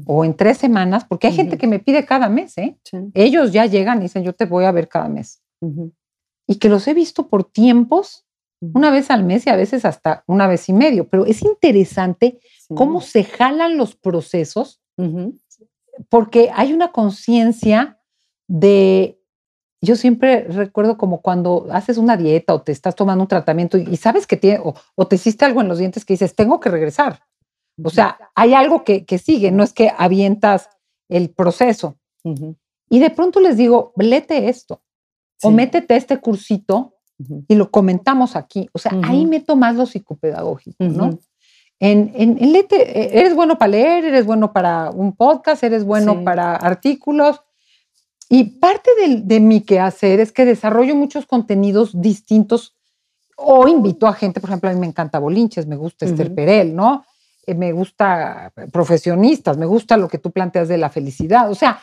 [0.07, 2.79] o en tres semanas, porque hay gente que me pide cada mes, ¿eh?
[3.13, 5.43] Ellos ya llegan y dicen, yo te voy a ver cada mes.
[6.47, 8.25] Y que los he visto por tiempos
[8.73, 12.41] una vez al mes y a veces hasta una vez y medio, pero es interesante
[12.75, 14.81] cómo se jalan los procesos
[16.09, 18.01] porque hay una conciencia
[18.49, 19.21] de,
[19.81, 23.97] yo siempre recuerdo como cuando haces una dieta o te estás tomando un tratamiento y,
[23.97, 27.21] sabes que tiene, o, te hiciste algo en los dientes que dices, tengo que regresar.
[27.83, 30.71] O sea, hay algo que, sigue, no es que avientas
[31.09, 31.97] el proceso.
[32.89, 34.83] Y de pronto les digo, lete esto
[35.45, 36.95] o métete este cursito
[37.49, 38.69] y lo comentamos aquí.
[38.73, 41.19] O sea, ahí meto más lo psicopedagógico, ¿no?
[41.81, 46.57] En, en, e, eres bueno para leer, eres bueno para un podcast, eres bueno para
[46.57, 47.43] artículos.
[48.29, 52.75] Y parte de, de, mi quehacer es que desarrollo muchos contenidos distintos
[53.37, 56.75] o invito a gente, por ejemplo, a mí me encanta Bolinches, me gusta Esther Perel,
[56.75, 57.05] ¿no?
[57.47, 61.51] Eh, me gusta profesionistas, me gusta lo que tú planteas de la felicidad.
[61.51, 61.81] O sea,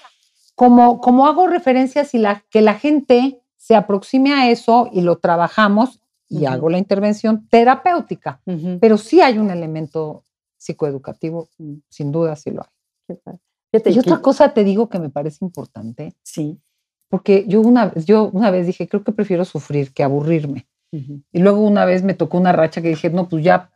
[0.55, 5.19] como, como hago referencias y la, que la gente se aproxime a eso y lo
[5.19, 8.41] trabajamos y hago la intervención terapéutica.
[8.79, 10.23] Pero sí hay un elemento
[10.57, 13.37] psicoeducativo, mm, sin duda sí lo hay.
[13.85, 16.15] y otra cosa te digo que me parece importante.
[16.23, 16.59] Sí.
[17.07, 20.67] Porque yo una, yo una vez dije, creo que prefiero sufrir que aburrirme.
[20.91, 23.71] Y luego una vez me tocó una racha que dije, no, pues ya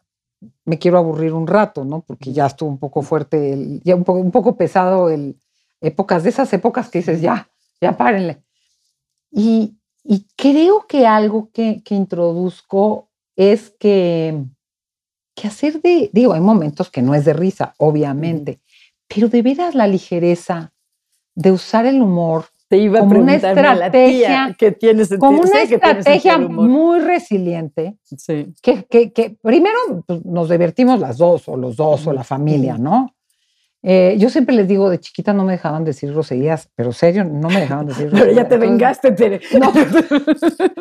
[0.66, 2.02] me quiero aburrir un rato, ¿no?
[2.02, 5.38] Porque ya estuvo un poco fuerte, ya un poco, un poco pesado el
[5.80, 7.48] épocas, de esas épocas que dices, ya,
[7.80, 8.45] ya párenle.
[9.38, 9.76] Y,
[10.38, 14.46] creo que algo que, introduzco es que,
[15.36, 18.62] que hacer de, digo, hay momentos que no es de risa, obviamente,
[19.08, 20.72] pero de veras la ligereza
[21.34, 27.00] de usar el humor te iba como una estrategia que tienes como una estrategia muy
[27.00, 28.54] resiliente sí.
[28.62, 33.15] que, que, primero pues, nos divertimos las dos o los dos o la familia no
[33.88, 37.50] eh, yo siempre les digo, de chiquita no me dejaban decir groserías, pero serio, no
[37.50, 38.36] me dejaban decir groserías.
[38.36, 39.42] Pero ya te vengaste, Tere.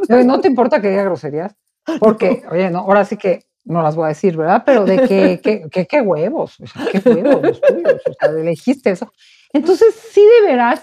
[0.09, 1.55] No, no te importa que diga groserías,
[2.01, 4.63] porque, oye, no, ahora sí que no las voy a decir, ¿verdad?
[4.65, 5.07] Pero de
[5.71, 9.13] que, qué huevos, o sea, qué huevos los tuyos, o sea, elegiste eso.
[9.53, 10.83] Entonces, sí de veras,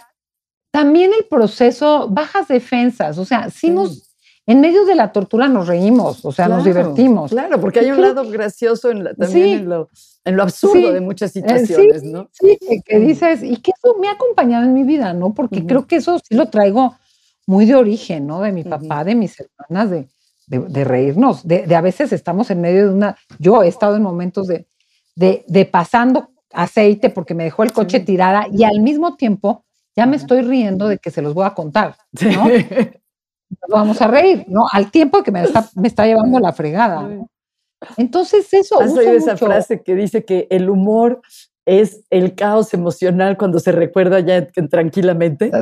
[0.72, 4.11] también el proceso, bajas defensas, o sea, sí, nos
[4.48, 7.32] en medio de la tortura nos reímos, o sea, nos divertimos.
[7.32, 9.90] Claro, porque hay un lado gracioso en también en, lo,
[10.26, 12.30] en, lo, absurdo de muchas eh, situaciones, ¿no?
[12.32, 15.34] Sí, que, dices, y que eso me ha acompañado en mi vida, ¿no?
[15.34, 16.96] Porque creo que eso sí lo traigo
[17.46, 18.42] muy de origen, ¿no?
[18.42, 20.08] De mi papá, de mis hermanas, de,
[20.48, 24.48] de, reírnos, de, a veces estamos en medio de una, yo he estado en momentos
[24.48, 24.66] de,
[25.16, 29.64] de, pasando aceite porque me dejó el coche tirada y al mismo tiempo
[29.96, 32.48] ya me estoy riendo de que se los voy a contar, ¿no?
[33.70, 34.66] Vamos a reír, ¿no?
[34.72, 37.10] Al tiempo que me está, me está llevando la fregada.
[37.98, 38.82] Entonces, eso.
[38.82, 41.22] ¿Has oído esa frase que dice que el humor
[41.66, 45.52] es el caos emocional cuando se recuerda ya tranquilamente?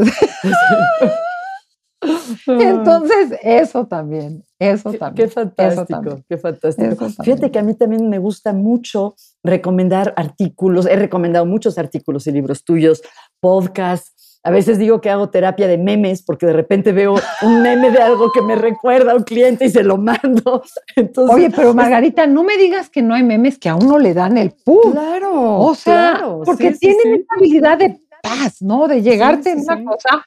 [2.48, 5.28] Entonces, eso también, eso también.
[5.28, 7.10] Qué fantástico, qué fantástico.
[7.24, 12.32] Fíjate que a mí también me gusta mucho recomendar artículos, he recomendado muchos artículos y
[12.32, 13.02] libros tuyos,
[13.42, 14.14] podcasts,
[14.44, 18.00] a veces digo que hago terapia de memes porque de repente veo un meme de
[18.02, 20.64] algo que me recuerda a un cliente y se lo mando.
[20.96, 24.14] Entonces, Oye, pero Margarita, no me digas que no hay memes que a uno le
[24.14, 24.92] dan el pum.
[24.94, 25.60] Claro.
[25.60, 27.10] O sea, claro, porque sí, tienen sí.
[27.22, 28.88] esa habilidad de paz, ¿no?
[28.88, 30.26] De llegarte en una cosa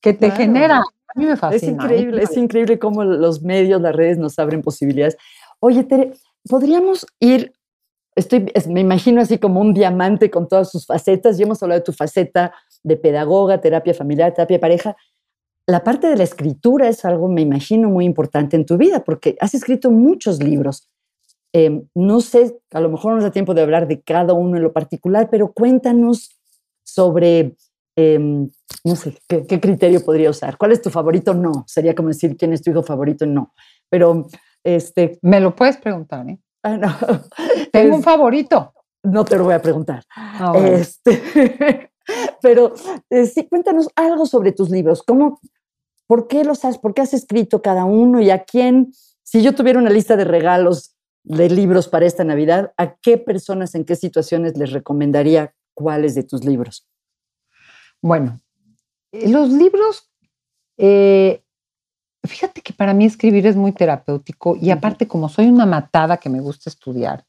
[0.00, 0.36] que te Claro.
[0.36, 0.76] genera.
[0.78, 1.72] A mí me Es fascina.
[1.84, 5.16] increíble, es increíble cómo los medios, las redes nos abren posibilidades.
[5.60, 6.12] Oye, Tere,
[6.48, 7.52] podríamos ir,
[8.16, 11.38] estoy, es- me imagino así como un diamante con todas sus facetas.
[11.38, 12.52] Ya hemos hablado de tu faceta
[12.82, 14.96] de pedagoga, terapia familiar, terapia pareja.
[15.66, 19.36] La parte de la escritura es algo, me imagino, muy importante en tu vida, porque
[19.40, 20.88] has escrito muchos libros.
[21.54, 24.56] Eh, no sé, a lo mejor no nos da tiempo de hablar de cada uno
[24.56, 26.30] en lo particular, pero cuéntanos
[26.84, 27.54] sobre,
[27.96, 28.48] em,
[28.84, 30.56] no sé, ¿qué, qué criterio podría usar.
[30.58, 31.34] ¿Cuál es tu favorito?
[31.34, 31.64] No.
[31.68, 33.26] Sería como decir quién es tu hijo favorito.
[33.26, 33.52] No.
[33.90, 34.26] Pero,
[34.64, 36.38] este, Me lo puedes preguntar, ¿eh?
[36.62, 36.96] Ah, no,
[37.72, 38.72] Tengo un favorito.
[39.02, 40.04] no te lo voy a preguntar.
[40.14, 40.68] Ah, bueno.
[40.68, 41.90] Este,
[42.42, 42.74] pero
[43.10, 45.02] eh, sí, cuéntanos algo sobre tus libros.
[45.02, 45.40] ¿Cómo,
[46.06, 48.92] ¿Por qué los has, por qué has escrito cada uno y a quién?
[49.22, 50.94] Si yo tuviera una lista de regalos
[51.24, 56.24] de libros para esta Navidad, ¿a qué personas, en qué situaciones les recomendaría cuáles de
[56.24, 56.86] tus libros?
[58.00, 58.40] Bueno,
[59.12, 60.10] eh, los libros,
[60.76, 61.41] eh,
[62.24, 66.28] fíjate que para mí escribir es muy terapéutico y aparte como soy una matada que
[66.28, 67.24] me gusta estudiar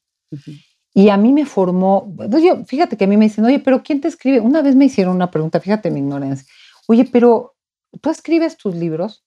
[0.93, 3.99] y a mí me formó, oye, fíjate que a mí me dicen, oye, pero ¿quién
[3.99, 4.39] te escribe?
[4.39, 6.47] Una vez me hicieron una pregunta, fíjate mi ignorancia,
[6.87, 7.55] oye, pero
[7.99, 9.25] ¿tú escribes tus libros?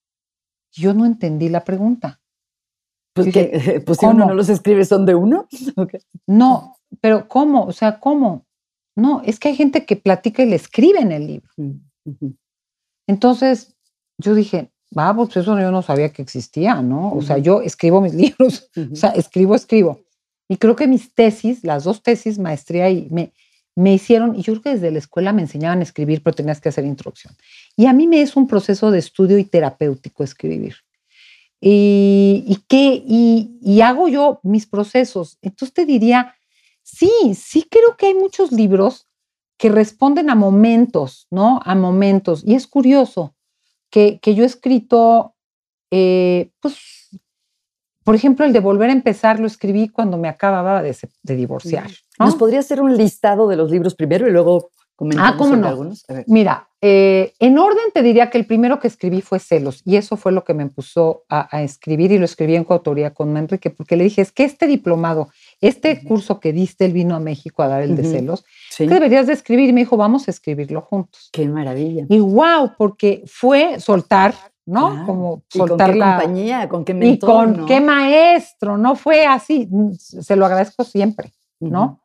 [0.72, 2.20] Yo no entendí la pregunta.
[3.14, 5.48] Pues, Dije, que, pues si uno no los escribe, son de uno.
[6.28, 7.64] No, pero ¿cómo?
[7.64, 8.46] O sea, ¿cómo?
[8.96, 11.50] No, es que hay gente que platica y le escribe en el libro.
[11.56, 12.30] Mm.
[13.06, 13.76] Entonces,
[14.18, 17.12] yo dije, va, pues eso yo no sabía que existía, ¿no?
[17.12, 17.44] O sea, Ujú.
[17.44, 18.92] yo escribo mis libros, Ujú.
[18.92, 20.00] o sea, escribo, escribo.
[20.48, 23.32] Y creo que mis tesis, las dos tesis, maestría, y me,
[23.74, 26.60] me hicieron, y yo creo que desde la escuela me enseñaban a escribir, pero tenías
[26.60, 27.34] que hacer introducción.
[27.76, 30.76] Y a mí me es un proceso de estudio y terapéutico escribir.
[31.60, 35.38] Y, y, qué, y, y hago yo mis procesos.
[35.42, 36.34] Entonces te diría,
[36.82, 39.08] sí, sí creo que hay muchos libros
[39.58, 41.60] que responden a momentos, ¿no?
[41.64, 42.42] A momentos.
[42.44, 43.35] Y es curioso
[43.96, 45.34] que, que yo he escrito,
[45.90, 47.08] eh, pues,
[48.04, 51.88] por ejemplo, el de volver a empezar lo escribí cuando me acababa de, divorciar.
[52.18, 52.26] ¿no?
[52.26, 55.62] ¿Nos podría hacer un listado de los libros primero y luego comentamos Ah, ¿cómo sobre
[55.62, 55.68] no?
[55.68, 56.04] algunos?
[56.10, 56.24] A ver.
[56.28, 60.18] Mira, eh, en orden te diría que el primero que escribí fue Celos y eso
[60.18, 63.70] fue lo que me impulsó a, a escribir y lo escribí en coautoría con Enrique
[63.70, 65.30] porque le dije, es que este diplomado,
[65.60, 68.04] este curso que diste, él vino a México a dar el de.
[68.04, 68.86] Celos, Sí.
[68.86, 69.68] ¿qué deberías de escribir?
[69.70, 71.30] Y me dijo, vamos a escribirlo juntos.
[71.32, 72.04] Qué maravilla.
[72.08, 74.34] Y wow, porque fue soltar,
[74.66, 74.90] ¿no?
[74.90, 75.06] Claro.
[75.06, 76.16] Como ¿Y con soltar qué la...
[76.18, 76.68] compañía?
[76.68, 77.30] ¿Con qué Y mentor?
[77.30, 77.66] con no?
[77.66, 81.32] qué maestro, no fue así, se lo agradezco siempre.
[81.60, 82.02] ¿no?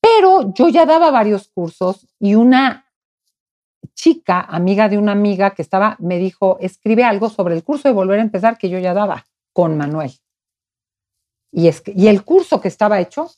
[0.00, 2.86] Pero yo ya daba varios cursos y una
[3.94, 7.94] chica, amiga de una amiga que estaba, me dijo, escribe algo sobre el curso de
[7.94, 10.12] volver a empezar que yo ya daba con Manuel.
[11.52, 13.30] Y, es que- y el curso que estaba hecho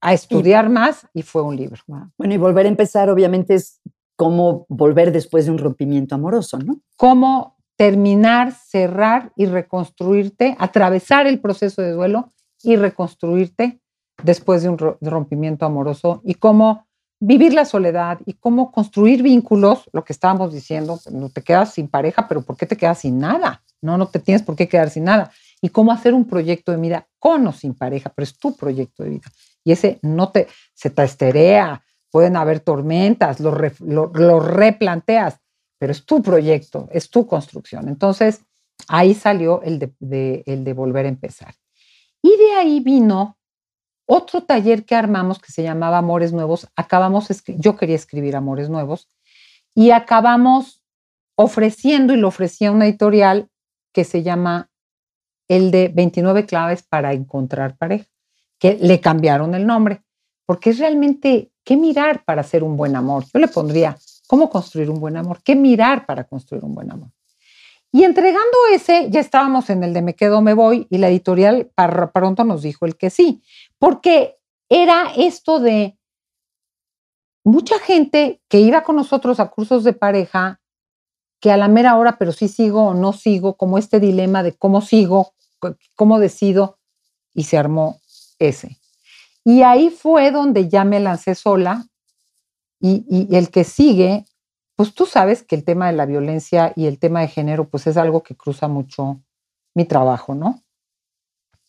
[0.00, 1.82] a estudiar más y fue un libro.
[2.16, 3.80] Bueno, y volver a empezar, obviamente, es
[4.16, 6.80] como volver después de un rompimiento amoroso, ¿no?
[6.96, 13.80] Cómo terminar, cerrar y reconstruirte, atravesar el proceso de duelo y reconstruirte
[14.22, 16.86] después de un ro- rompimiento amoroso y cómo
[17.18, 21.88] vivir la soledad y cómo construir vínculos, lo que estábamos diciendo, no te quedas sin
[21.88, 23.62] pareja, pero ¿por qué te quedas sin nada?
[23.82, 25.30] No, no te tienes por qué quedar sin nada.
[25.62, 29.02] Y cómo hacer un proyecto de vida con o sin pareja, pero es tu proyecto
[29.02, 29.28] de vida.
[29.62, 35.38] Y ese no te, se te esterea, pueden haber tormentas, lo, re- lo- lo replanteas,
[35.78, 37.88] pero es tu proyecto, es tu construcción.
[37.88, 38.42] Entonces,
[38.88, 41.54] ahí salió el de, el de volver a empezar.
[42.22, 43.36] Y de ahí vino
[44.06, 46.68] otro taller que armamos que se llamaba Amores Nuevos.
[46.74, 49.10] Acabamos, yo quería escribir Amores Nuevos
[49.74, 50.82] y acabamos
[51.36, 53.48] ofreciendo, y lo ofrecía una editorial
[53.94, 54.69] que se llama
[55.50, 58.06] el de 29 claves para encontrar pareja,
[58.60, 60.00] que le cambiaron el nombre,
[60.46, 63.24] porque es realmente qué mirar para hacer un buen amor.
[63.34, 63.98] Yo le pondría
[64.28, 67.10] cómo construir un buen amor, qué mirar para construir un buen amor.
[67.90, 71.68] Y entregando ese, ya estábamos en el de Me quedo, me voy, y la editorial
[71.74, 73.42] para pronto nos dijo el que sí,
[73.80, 74.38] porque
[74.68, 75.98] era esto de
[77.42, 80.60] mucha gente que iba con nosotros a cursos de pareja,
[81.40, 84.52] que a la mera hora, pero sí sigo o no sigo, como este dilema de
[84.52, 85.32] cómo sigo,
[85.94, 86.78] cómo decido,
[87.34, 88.00] y se armó
[88.38, 88.78] ese.
[89.44, 91.86] Y ahí fue donde ya me lancé sola,
[92.80, 94.24] y, y el que sigue,
[94.74, 97.86] pues tú sabes que el tema de la violencia y el tema de género, pues
[97.86, 99.20] es algo que cruza mucho
[99.74, 100.62] mi trabajo, ¿no?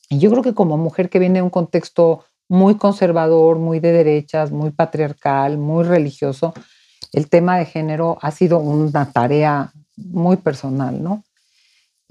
[0.10, 3.94] Y yo creo que como mujer que viene de un contexto muy conservador, muy de
[3.94, 6.54] derechas, muy patriarcal, muy religioso,
[7.14, 11.24] el tema de género ha sido una tarea muy personal, ¿no?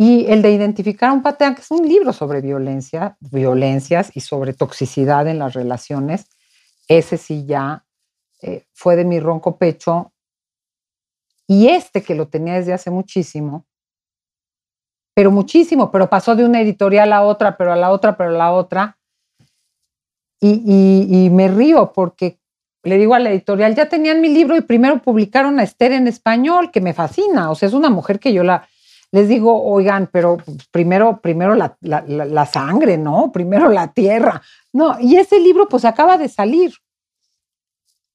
[0.02, 4.54] Y el de identificar un patrón, que es un libro sobre violencia, violencias y sobre
[4.54, 6.24] toxicidad en las relaciones,
[6.88, 7.84] ese sí ya
[8.40, 10.14] eh, fue de mi ronco pecho.
[11.46, 13.66] Y este que lo tenía desde hace muchísimo,
[15.14, 18.38] pero muchísimo, pero pasó de una editorial a otra, pero a la otra, pero a
[18.38, 18.96] la otra.
[20.40, 22.40] Y, me río porque
[22.84, 26.08] le digo a la editorial, ya tenían mi libro y primero publicaron a Esther en
[26.08, 27.50] español, que me fascina.
[27.50, 28.66] O sea, es una mujer que yo la,
[29.12, 30.38] les digo, oigan, pero
[30.70, 33.32] primero, primero la, la, sangre, ¿no?
[33.32, 34.40] Primero la tierra.
[34.72, 36.72] No, y ese libro pues acaba de salir.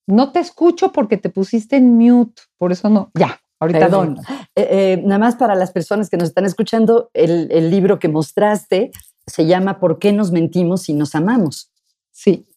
[0.07, 3.11] No te escucho porque te pusiste en mute, por eso no.
[3.13, 4.17] Ya, ahorita Perdón.
[4.55, 8.07] Eh, eh, nada más para las personas que nos están escuchando, el, el libro que
[8.07, 8.91] mostraste
[9.27, 11.71] se llama ¿Por qué nos mentimos si nos amamos?
[12.11, 12.47] Sí,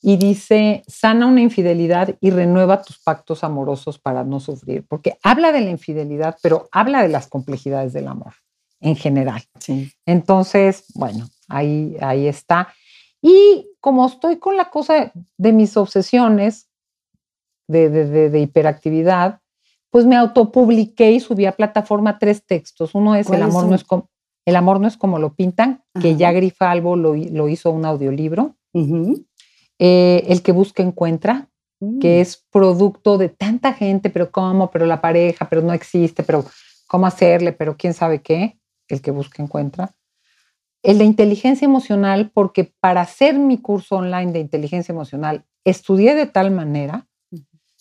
[0.00, 5.50] y dice, sana una infidelidad y renueva tus pactos amorosos para no sufrir, porque habla
[5.52, 8.34] de la infidelidad, pero habla de las complejidades del amor
[8.80, 9.42] en general.
[9.58, 9.92] Sí.
[10.06, 12.68] Entonces, bueno, ahí, ahí está.
[13.20, 16.68] Y como estoy con la cosa de mis obsesiones
[17.66, 17.90] de,
[18.30, 19.40] de, hiperactividad,
[19.90, 22.94] pues me autopubliqué y subí a plataforma tres textos.
[22.94, 24.08] Uno es El amor, no es como,
[24.46, 27.84] el amor no es como lo pintan, que ya Grifa Albo lo, lo hizo un
[27.84, 28.54] audiolibro.
[29.78, 31.48] Eh, el que busca encuentra,
[32.00, 32.20] que mm.
[32.20, 36.44] es producto de tanta gente, pero cómo, pero la pareja, pero no existe, pero
[36.88, 38.58] cómo hacerle, pero quién sabe qué,
[38.88, 39.94] el que busca encuentra.
[40.82, 46.26] El de inteligencia emocional, porque para hacer mi curso online de inteligencia emocional, estudié de
[46.26, 47.06] tal manera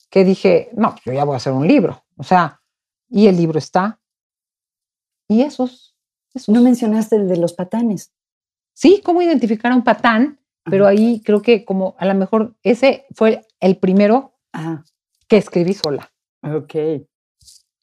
[0.10, 2.04] que dije, no, yo ya voy a hacer un libro.
[2.16, 2.62] O sea,
[3.10, 4.00] y el libro está.
[5.28, 5.96] Y esos.
[6.34, 6.54] esos.
[6.54, 8.14] No mencionaste el de los patanes.
[8.74, 10.40] Sí, cómo identificar a un patán
[10.70, 14.34] pero ahí creo que como a lo mejor ese fue el primero
[15.28, 16.12] que escribí sola.
[16.44, 16.76] Ok.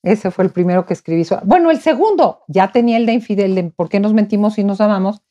[0.02, 1.42] Ese fue el primero que escribí sola.
[1.44, 4.80] Bueno, el segundo ya tenía el de infidel, de por qué nos mentimos y nos
[4.80, 5.22] amamos,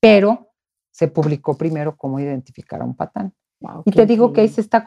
[0.00, 0.52] pero
[0.90, 3.34] se publicó primero cómo identificar a un patán.
[3.84, 4.84] y te digo que ahí se está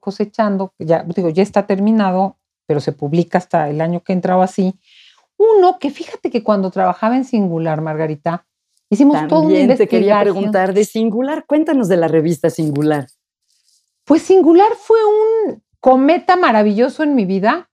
[0.00, 4.78] cosechando, ya digo, ya está terminado, pero se publica hasta el año que entraba así.
[5.36, 8.45] Uno que fíjate que cuando trabajaba en Singular, Margarita,
[8.88, 11.44] Hicimos todo un te quería preguntar de Singular.
[11.46, 13.06] Cuéntanos de la revista Singular.
[14.04, 17.70] Pues Singular fue un cometa maravilloso en mi vida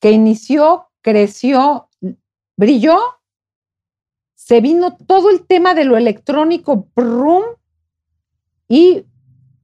[0.00, 1.88] que inició, creció,
[2.56, 2.98] brilló,
[4.34, 7.42] se vino todo el tema de lo electrónico, brum,
[8.68, 9.06] y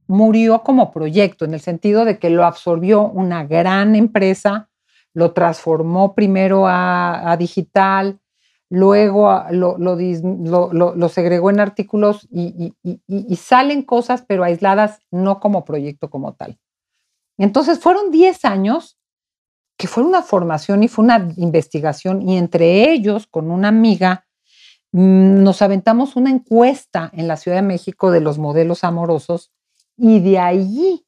[0.07, 4.69] murió como proyecto, en el sentido de que lo absorbió una gran empresa,
[5.13, 8.19] lo transformó primero a, a digital,
[8.73, 12.73] luego lo, lo, segregó en artículos y,
[13.35, 16.57] salen cosas, pero aisladas, no como proyecto como tal.
[17.37, 18.97] Entonces fueron 10 años
[19.77, 24.25] que fue una formación y fue una investigación y entre ellos, con una amiga,
[24.91, 29.51] mm, nos aventamos una encuesta en la Ciudad de México de los modelos amorosos
[29.97, 31.05] y de allí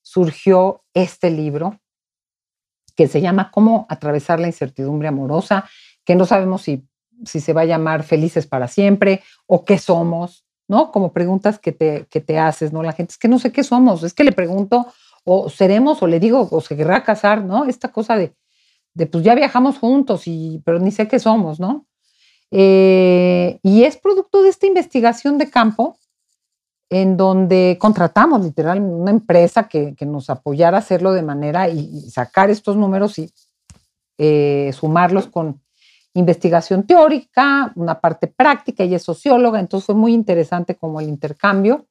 [0.00, 1.78] surgió este libro
[2.96, 5.68] que se llama Cómo atravesar la incertidumbre amorosa,
[6.06, 6.88] que no sabemos si
[7.24, 10.90] si se va a llamar felices para siempre o qué somos, ¿no?
[10.90, 12.82] Como preguntas que te, que te haces, ¿no?
[12.82, 14.86] La gente es que no sé qué somos, es que le pregunto
[15.24, 17.64] o seremos o le digo o se querrá casar, ¿no?
[17.64, 18.34] Esta cosa de,
[18.94, 21.86] de pues ya viajamos juntos, y, pero ni sé qué somos, ¿no?
[22.50, 25.96] Eh, y es producto de esta investigación de campo
[26.90, 32.10] en donde contratamos literal una empresa que, que nos apoyara a hacerlo de manera y,
[32.10, 33.32] sacar estos números y
[34.18, 35.62] eh, sumarlos con
[36.14, 41.86] investigación teórica, una parte práctica, ella es socióloga, entonces fue muy interesante como el intercambio.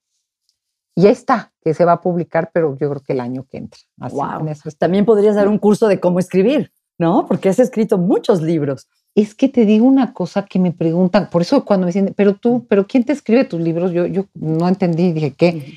[0.95, 3.57] Y ahí está, que se va a publicar, pero yo creo que el año que
[3.57, 3.79] entra.
[3.97, 4.45] wow.
[4.77, 7.25] También podrías dar un curso de cómo escribir, ¿no?
[7.27, 8.87] Porque has escrito muchos libros.
[9.15, 12.35] Es que te digo una cosa que me preguntan, por eso cuando me dicen, pero
[12.35, 13.91] tú, pero ¿quién te escribe tus libros?
[13.91, 15.73] Yo, yo no entendí, dije, ¿qué?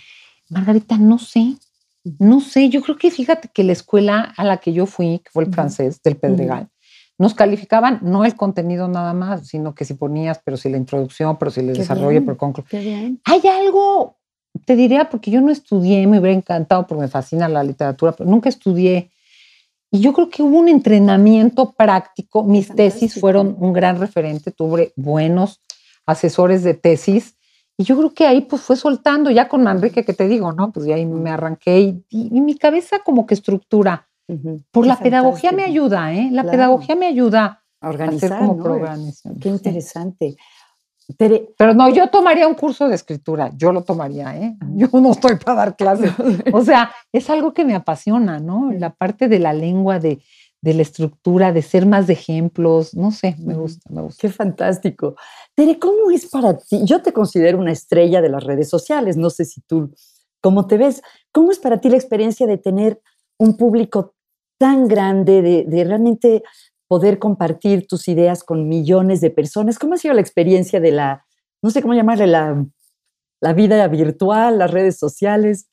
[0.50, 1.56] Margarita, no sé,
[2.18, 5.30] no sé, yo creo que fíjate que la escuela a la que yo fui, que
[5.32, 6.68] fue el francés del Pedregal,
[7.18, 11.36] nos calificaban no el contenido nada más, sino que si ponías, pero si la introducción,
[11.38, 13.20] pero si el desarrollo, pero conclusión.
[13.24, 14.16] Hay algo,
[14.64, 18.28] te diría, porque yo no estudié, me hubiera encantado porque me fascina la literatura, pero
[18.28, 19.10] nunca estudié.
[19.92, 22.42] Y yo creo que hubo un entrenamiento práctico.
[22.42, 25.60] Mis tesis fueron un gran referente, tuve buenos
[26.04, 27.36] asesores de tesis.
[27.76, 30.72] Y yo creo que ahí pues fue soltando, ya con Manrique, que te digo, ¿no?
[30.72, 34.08] Pues ya ahí me arranqué y, y mi cabeza como que estructura
[34.70, 36.28] por la pedagogía me ayuda, ¿eh?
[36.32, 39.38] La pedagogía me ayuda a organizar, como programación.
[39.38, 40.36] Qué interesante.
[41.18, 44.56] Pero no, yo tomaría un curso de escritura, yo lo tomaría, ¿eh?
[44.74, 46.10] Yo no estoy para dar clases.
[46.52, 48.72] O sea, es algo que me apasiona, ¿no?
[48.72, 50.22] La parte de la lengua, de,
[50.62, 54.18] de la estructura, de ser más de ejemplos, no sé, me gusta, me gusta.
[54.18, 55.14] Qué fantástico.
[55.54, 56.80] Tere, ¿cómo es para ti?
[56.84, 59.92] Yo te considero una estrella de las redes sociales, no sé si tú,
[60.40, 61.02] ¿cómo te ves?
[61.32, 62.98] ¿Cómo es para ti la experiencia de tener
[63.36, 64.13] un público
[64.64, 66.42] tan grande, de, de realmente
[66.88, 69.78] poder compartir tus ideas con millones de personas.
[69.78, 71.26] ¿Cómo ha sido la experiencia de la,
[71.62, 72.64] no sé cómo llamarle, la,
[73.42, 75.68] la vida virtual, las redes sociales?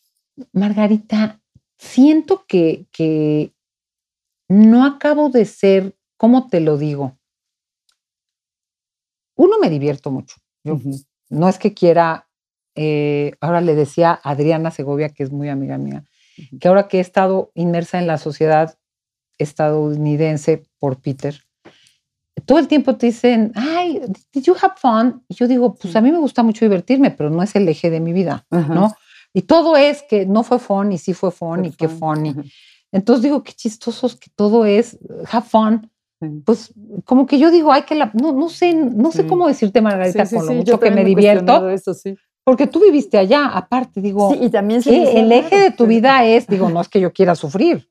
[0.51, 1.41] Margarita,
[1.77, 3.53] siento que, que
[4.49, 7.17] no acabo de ser, ¿cómo te lo digo?
[9.37, 10.35] Uno me divierto mucho.
[11.29, 12.27] No es que quiera,
[12.75, 16.03] eh, ahora le decía a Adriana Segovia, que es muy amiga mía,
[16.59, 18.77] que ahora que he estado inmersa en la sociedad
[19.37, 21.35] estadounidense por Peter,
[22.45, 24.01] todo el tiempo te dicen, ay,
[24.33, 25.23] did you have fun?
[25.27, 27.89] Y yo digo, pues a mí me gusta mucho divertirme, pero no es el eje
[27.89, 28.93] de mi vida, ¿no?
[29.33, 32.43] Y todo es que no fue fun y sí fue fun y qué fun.
[32.91, 34.97] Entonces digo, qué chistosos que todo es
[35.31, 35.89] have fun.
[36.45, 36.73] Pues
[37.03, 40.27] como que yo digo, ay, que la, no, no sé, no sé cómo decirte, Margarita,
[40.29, 41.69] con lo mucho que me divierto.
[41.69, 41.93] Eso,
[42.43, 46.69] porque tú viviste allá, aparte, digo, y también el eje de tu vida es, digo,
[46.69, 47.87] no es que yo quiera sufrir,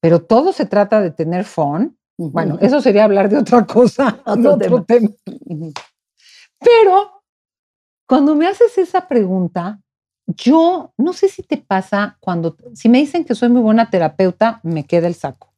[0.00, 1.96] pero todo se trata de tener fun.
[2.16, 5.10] Bueno, eso sería hablar de otra cosa, otro, tema.
[6.60, 7.22] Pero
[8.06, 9.80] cuando me haces esa pregunta,
[10.26, 14.60] yo no sé si te pasa cuando, si me dicen que soy muy buena terapeuta,
[14.62, 15.52] me queda el saco.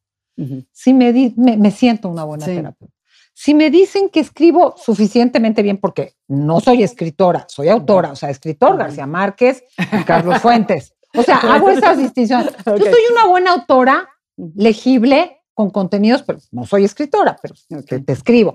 [0.70, 2.94] Si me, me, siento una buena terapeuta.
[3.38, 8.30] Si me dicen que escribo suficientemente bien, porque no soy escritora, soy autora, o sea,
[8.30, 10.95] escritor García Márquez y Carlos Fuentes.
[11.16, 12.52] O sea, hago esas distinciones.
[12.64, 14.08] Yo soy una buena autora,
[14.54, 18.54] legible, con contenidos, pero no soy escritora, pero te, escribo.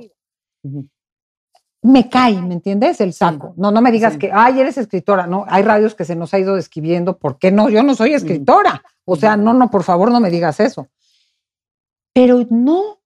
[1.81, 3.01] Me cae, ¿me entiendes?
[3.01, 3.55] El saco.
[3.57, 5.25] No, no me digas que, ay, eres escritora.
[5.25, 7.17] No, hay radios que se nos ha ido describiendo.
[7.17, 7.69] ¿Por qué no?
[7.69, 8.83] Yo no soy escritora.
[9.03, 10.89] O sea, no, no, por favor, no me digas eso.
[12.13, 13.00] Pero no,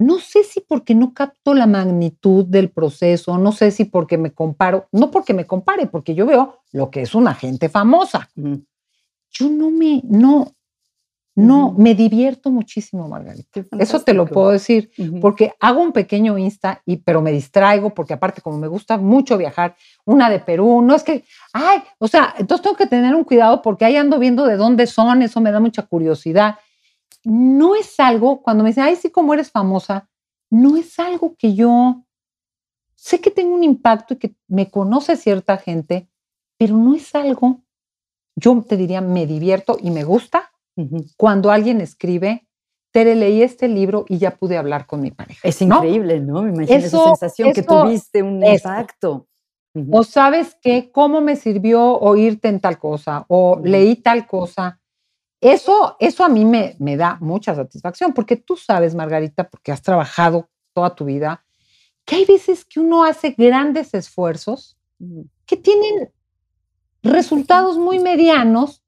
[0.00, 4.32] no sé si porque no capto la magnitud del proceso, no sé si porque me
[4.32, 8.30] comparo, no porque me compare, porque yo veo lo que es una gente famosa.
[8.34, 10.54] Yo no me, no,
[11.34, 13.60] no, me divierto muchísimo, Margarita.
[13.78, 14.90] Eso te lo puedo decir,
[15.20, 19.36] porque hago un pequeño Insta, y, pero me distraigo, porque aparte como me gusta mucho
[19.36, 19.76] viajar,
[20.06, 23.60] una de Perú, no es que, ay, o sea, entonces tengo que tener un cuidado
[23.60, 26.56] porque ahí ando viendo de dónde son, eso me da mucha curiosidad
[27.24, 30.08] no es algo, cuando me dicen, ay, sí, como eres famosa,
[30.50, 32.04] no es algo que yo
[32.96, 36.08] sé que tengo un impacto y que me conoce cierta gente,
[36.58, 37.62] pero no es algo,
[38.36, 40.50] yo te diría, me divierto y me gusta
[41.16, 42.46] cuando alguien escribe,
[42.92, 45.46] Tere, leí este libro y ya pude hablar con mi pareja.
[45.46, 46.42] Es increíble, ¿no?
[46.42, 49.28] Me imagino esa sensación que tuviste un impacto.
[49.92, 54.79] O sabes qué, cómo me sirvió oírte en tal cosa, o leí tal cosa,
[55.40, 59.82] eso, eso a mí me, me da mucha satisfacción, porque tú sabes, Margarita, porque has
[59.82, 61.44] trabajado toda tu vida,
[62.04, 64.76] que hay veces que uno hace grandes esfuerzos
[65.46, 66.12] que tienen
[67.02, 68.82] resultados muy medianos,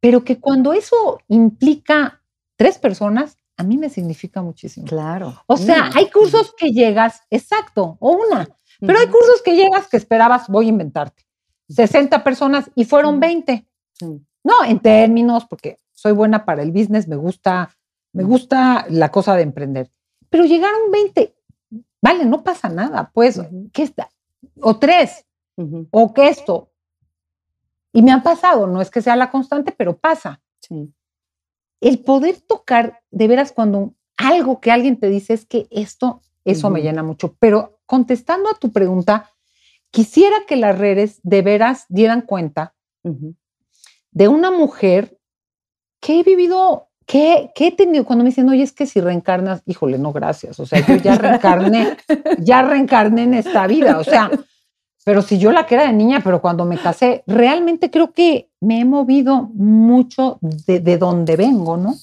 [0.00, 2.22] pero que cuando eso implica
[2.56, 4.86] tres personas, a mí me significa muchísimo.
[4.86, 5.42] Claro.
[5.46, 8.48] O sea, hay cursos que llegas, exacto, o una,
[8.80, 11.24] pero hay cursos que llegas que esperabas, voy a inventarte,
[11.68, 13.66] 60 personas y fueron 20.
[14.42, 17.70] No, en términos, porque soy buena para el business, me gusta,
[18.12, 19.90] me gusta la cosa de emprender.
[20.28, 21.34] Pero llegaron 20,
[22.02, 23.40] vale, no pasa nada, pues,
[23.72, 24.10] ¿qué está?
[24.60, 25.24] O tres,
[25.90, 26.70] o que esto.
[27.92, 30.42] Y me han pasado, no es que sea la constante, pero pasa.
[31.80, 36.70] El poder tocar, de veras, cuando algo que alguien te dice es que esto, eso
[36.70, 37.36] me llena mucho.
[37.38, 39.30] Pero contestando a tu pregunta,
[39.90, 42.74] quisiera que las redes de veras dieran cuenta
[44.10, 45.13] de una mujer
[46.04, 49.96] que he vivido, que, he tenido, cuando me dicen, oye, es que si reencarnas, híjole,
[49.96, 50.60] no, gracias.
[50.60, 51.96] O sea, yo ya reencarné,
[52.40, 53.98] ya reencarné en esta vida.
[53.98, 54.30] O sea,
[55.02, 58.50] pero si yo la que era de niña, pero cuando me casé, realmente creo que
[58.60, 61.94] me he movido mucho de, donde vengo, ¿no?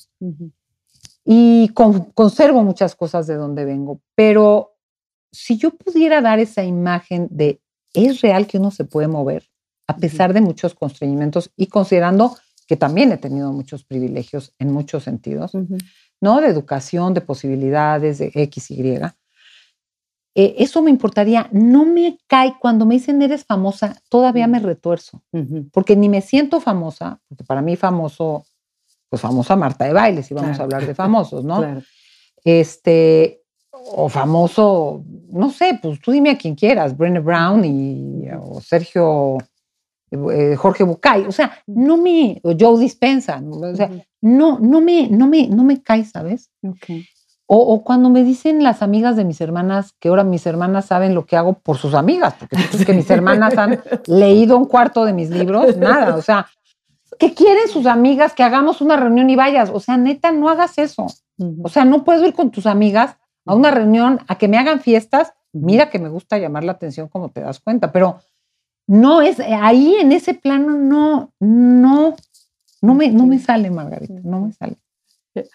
[1.23, 4.77] Y conservo muchas cosas de donde vengo, pero
[5.31, 7.61] si yo pudiera dar esa imagen de
[7.93, 9.51] es real que uno se puede mover
[9.87, 12.35] a pesar de muchos constreñimientos y considerando
[12.71, 15.51] que también he tenido muchos privilegios en muchos sentidos,
[16.21, 16.39] ¿no?
[16.39, 18.97] De educación, de posibilidades, de X, Y.
[20.35, 21.49] Eh, eso me importaría.
[21.51, 25.21] No me cae cuando me dicen eres famosa, todavía me retuerzo,
[25.73, 28.45] porque ni me siento famosa, porque para mí famoso,
[29.09, 31.81] pues famosa Marta de Bailes, y vamos a hablar de famosos, ¿no?
[32.45, 33.41] Este,
[33.73, 39.39] o famoso, no sé, pues tú dime a quien quieras, Brené Brown y, o Sergio,
[40.11, 43.89] eh, Jorge Bucay, o sea, no me, o Joe Dispensa, o sea,
[44.21, 46.51] no, no me, no me, no me cae, ¿sabes?
[47.47, 51.15] O, o, cuando me dicen las amigas de mis hermanas que ahora mis hermanas saben
[51.15, 55.05] lo que hago por sus amigas, porque es que mis hermanas han leído un cuarto
[55.05, 56.47] de mis libros, nada, o sea,
[57.21, 58.33] ¿qué quieren sus amigas?
[58.33, 61.05] Que hagamos una reunión y vayas, o sea, neta, no hagas eso.
[61.63, 64.79] O sea, no puedo ir con tus amigas a una reunión, a que me hagan
[64.79, 65.33] fiestas.
[65.53, 68.19] Mira que me gusta llamar la atención como te das cuenta, pero
[68.91, 72.13] no es, eh, ahí en ese plano no, no,
[72.81, 74.75] no me, no me sale, Margarita, no me sale.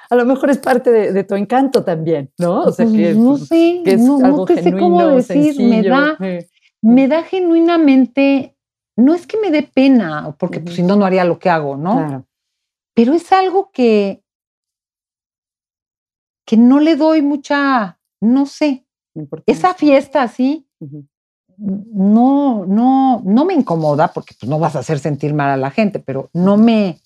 [0.08, 2.62] A lo mejor es parte de, tu encanto también, ¿no?
[2.62, 6.16] O sea, que, no sé, es no, algo sé cómo decir, me da,
[6.80, 8.56] me da genuinamente,
[8.96, 11.76] no es que me dé pena, porque pues, si no, no haría lo que hago,
[11.76, 11.92] ¿no?
[11.92, 12.26] Claro.
[12.94, 14.24] Pero es algo que,
[16.46, 18.86] que no le doy mucha, no sé,
[19.44, 20.66] esa fiesta así,
[21.58, 25.70] no, no, no me incomoda porque pues, no vas a hacer sentir mal a la
[25.70, 27.00] gente, pero no me,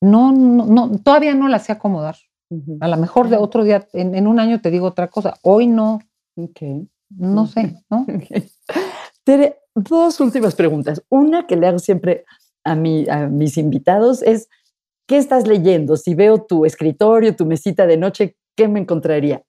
[0.00, 2.16] no, no, todavía no la sé acomodar.
[2.80, 5.36] A lo mejor de otro día, en, un año te digo otra cosa.
[5.42, 6.00] Hoy no.
[7.08, 8.06] No sé, ¿no?
[9.24, 11.02] Tere, dos últimas preguntas.
[11.08, 12.24] Una que le hago siempre
[12.62, 14.48] a, mi, a mis invitados es,
[15.06, 15.96] ¿qué estás leyendo?
[15.96, 19.42] Si veo tu escritorio, tu mesita de noche, ¿qué me encontraría?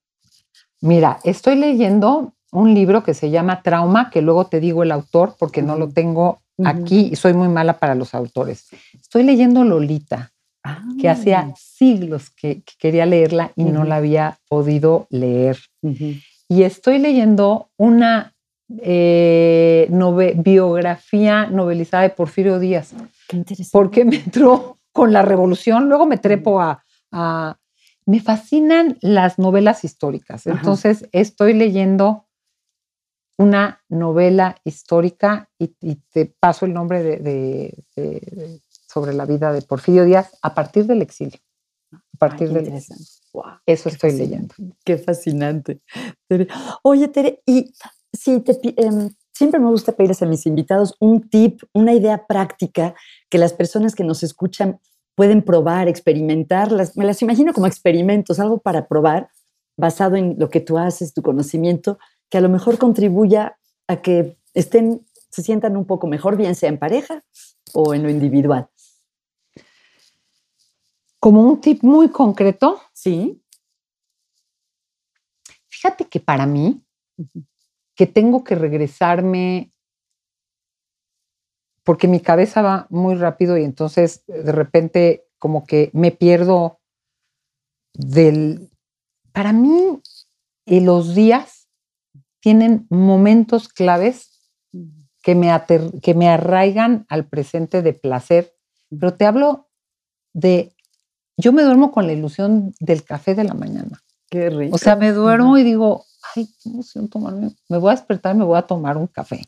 [0.82, 5.36] Mira, estoy leyendo un libro que se llama Trauma, que luego te digo el autor
[5.38, 8.68] porque no lo tengo aquí y soy muy mala para los autores.
[9.00, 10.32] Estoy leyendo Lolita,
[11.00, 11.54] que hacía ah.
[11.56, 15.58] siglos que, quería leerla y no la había podido leer.
[16.50, 18.34] Y estoy leyendo una
[18.82, 19.88] eh,
[20.38, 22.94] biografía novelizada de Porfirio Díaz.
[23.28, 23.72] Qué interesante.
[23.72, 26.84] Porque me entró con la revolución, luego me trepo a,
[28.06, 30.48] me fascinan las novelas históricas.
[30.48, 32.27] Entonces estoy leyendo
[33.38, 35.68] una novela histórica y,
[36.12, 37.84] te paso el nombre de,
[38.88, 41.40] sobre la vida de Porfirio Díaz a partir del exilio.
[41.92, 43.06] A partir del exilio.
[43.66, 44.56] Eso estoy leyendo.
[44.84, 45.82] Qué fascinante.
[46.84, 47.72] Oye, Tere, y
[48.12, 52.96] si te, em, siempre me gusta pedirles a mis invitados un tip, una idea práctica
[53.30, 54.80] que las personas que nos escuchan
[55.16, 56.72] pueden probar, experimentar.
[56.96, 59.30] me las imagino como experimentos, algo para probar
[59.78, 62.00] basado en lo que tú haces, tu conocimiento
[62.30, 63.58] que a lo mejor contribuya
[63.88, 67.24] a que estén, se sientan un poco mejor, bien sea en pareja
[67.74, 68.70] o en lo individual.
[71.20, 72.82] Como un tip muy concreto.
[72.94, 73.42] Sí.
[75.68, 76.84] Fíjate que para mí,
[77.96, 79.72] que tengo que regresarme
[81.84, 86.82] porque mi cabeza va muy rápido y entonces de repente como que me pierdo
[87.94, 88.70] del...
[89.32, 90.02] Para mí,
[90.66, 91.57] en los días
[92.40, 94.38] tienen momentos claves
[95.22, 95.52] que me,
[96.02, 98.54] que me arraigan al presente de placer,
[98.90, 99.68] pero te hablo
[100.34, 100.74] de,
[101.36, 104.02] yo me duermo con la ilusión del café de la mañana.
[104.30, 104.76] Qué rico.
[104.76, 108.40] O sea, me duermo y digo, ay, qué emoción tomarme, me voy a despertar y
[108.40, 109.42] me voy a tomar un café.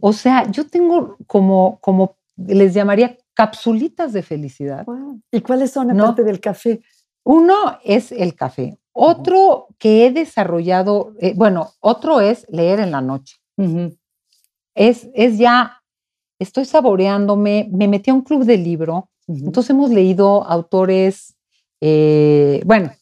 [0.00, 4.86] O sea, yo tengo como, como les llamaría capsulitas de felicidad.
[5.30, 6.82] ¿Y cuáles son aparte del café?
[7.24, 8.78] Uno es el café.
[8.92, 13.36] Otro que he desarrollado, eh, bueno, otro es leer en la noche.
[14.74, 15.82] es, es ya,
[16.38, 21.36] estoy saboreándome, me metí a un club de libro, entonces hemos leído autores,
[21.80, 22.92] eh, bueno,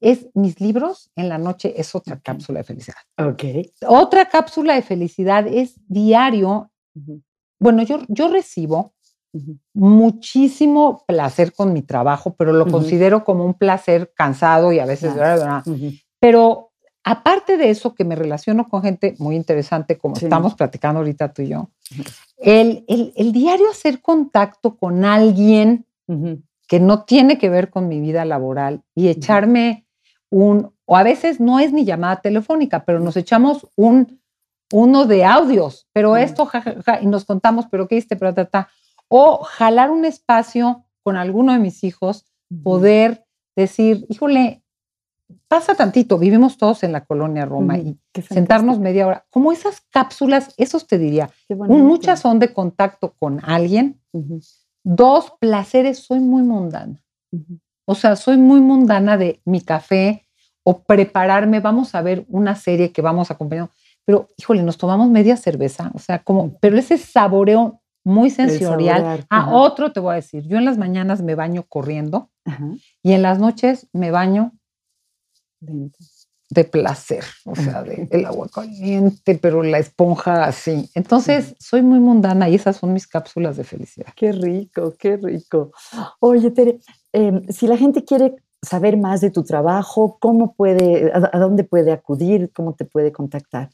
[0.00, 2.96] es mis libros en la noche es otra cápsula de felicidad.
[3.18, 3.44] Ok.
[3.86, 6.70] Otra cápsula de felicidad es diario.
[7.58, 8.94] Bueno, yo, yo recibo
[9.72, 15.12] muchísimo placer con mi trabajo, pero lo considero como un placer cansado y a veces,
[16.18, 16.70] pero
[17.04, 21.42] aparte de eso, que me relaciono con gente muy interesante, como estamos platicando ahorita tú
[21.42, 21.70] y yo,
[22.38, 25.86] el, el, diario hacer contacto con alguien
[26.66, 29.86] que no tiene que ver con mi vida laboral y echarme
[30.30, 34.20] un, o a veces no es ni llamada telefónica, pero nos echamos un,
[34.72, 36.48] uno de audios, pero esto,
[37.00, 38.68] y nos contamos, pero qué hiciste, pero ta,
[39.12, 42.26] o jalar un espacio con alguno de mis hijos,
[42.62, 44.62] poder decir, híjole,
[45.48, 50.54] pasa tantito, vivimos todos en la colonia Roma y sentarnos media hora, como esas cápsulas,
[50.58, 54.00] esos te diría, muchas son de contacto con alguien,
[54.84, 57.02] dos placeres, soy muy mundana,
[57.86, 60.28] o sea, soy muy mundana de mi café
[60.62, 63.70] o prepararme, vamos a ver una serie que vamos a acompañar,
[64.04, 69.26] pero híjole, nos tomamos media cerveza, o sea, como, pero ese saboreo muy sensorial.
[69.28, 72.30] A otro te voy a decir, yo en las mañanas me baño corriendo
[73.02, 74.52] y en las noches me baño
[76.50, 80.90] de placer, o sea, de el agua caliente, pero la esponja así.
[80.94, 84.12] Entonces, soy muy mundana y esas son mis cápsulas de felicidad.
[84.16, 85.70] Qué rico, qué rico.
[86.18, 86.80] Oye, Tere,
[87.12, 91.92] em, si la gente quiere saber más de tu trabajo, ¿cómo puede, a, dónde puede
[91.92, 93.70] acudir, cómo te puede contactar?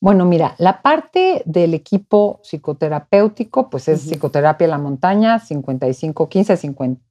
[0.00, 7.02] Bueno, mira, la parte del equipo psicoterapéutico, pues es Psicoterapia La Montaña, 5515 50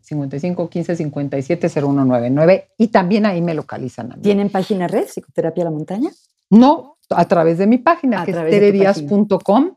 [0.00, 4.12] 55 15 57 0199 y también ahí me localizan.
[4.12, 6.10] A ¿Tienen página red, Psicoterapia La Montaña?
[6.50, 9.76] No, a través de mi página, que es teredias.com.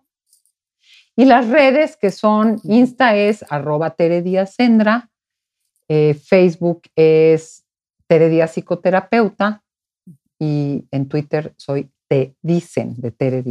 [1.16, 5.10] Y las redes que son, Insta es arroba terediasendra,
[5.88, 7.66] eh, Facebook es
[8.08, 9.64] Teredías Psicoterapeuta
[10.38, 13.44] y en Twitter soy Te Dicen de Tere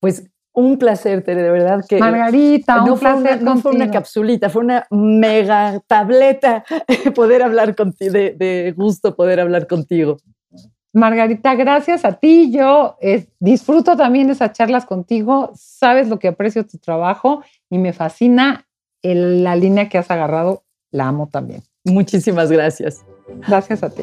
[0.00, 1.98] Pues un placer, Tere, de verdad que.
[1.98, 3.42] Margarita, no un fue placer.
[3.42, 6.64] Una, no fue una capsulita, fue una mega tableta
[7.14, 10.16] poder hablar contigo, de, gusto poder hablar contigo.
[10.92, 12.50] Margarita, gracias a ti.
[12.50, 15.52] Yo eh, disfruto también esas charlas contigo.
[15.54, 18.66] Sabes lo que aprecio tu trabajo y me fascina
[19.02, 20.64] la línea que has agarrado.
[20.90, 21.62] La amo también.
[21.84, 23.04] Muchísimas gracias.
[23.46, 24.02] Gracias a ti.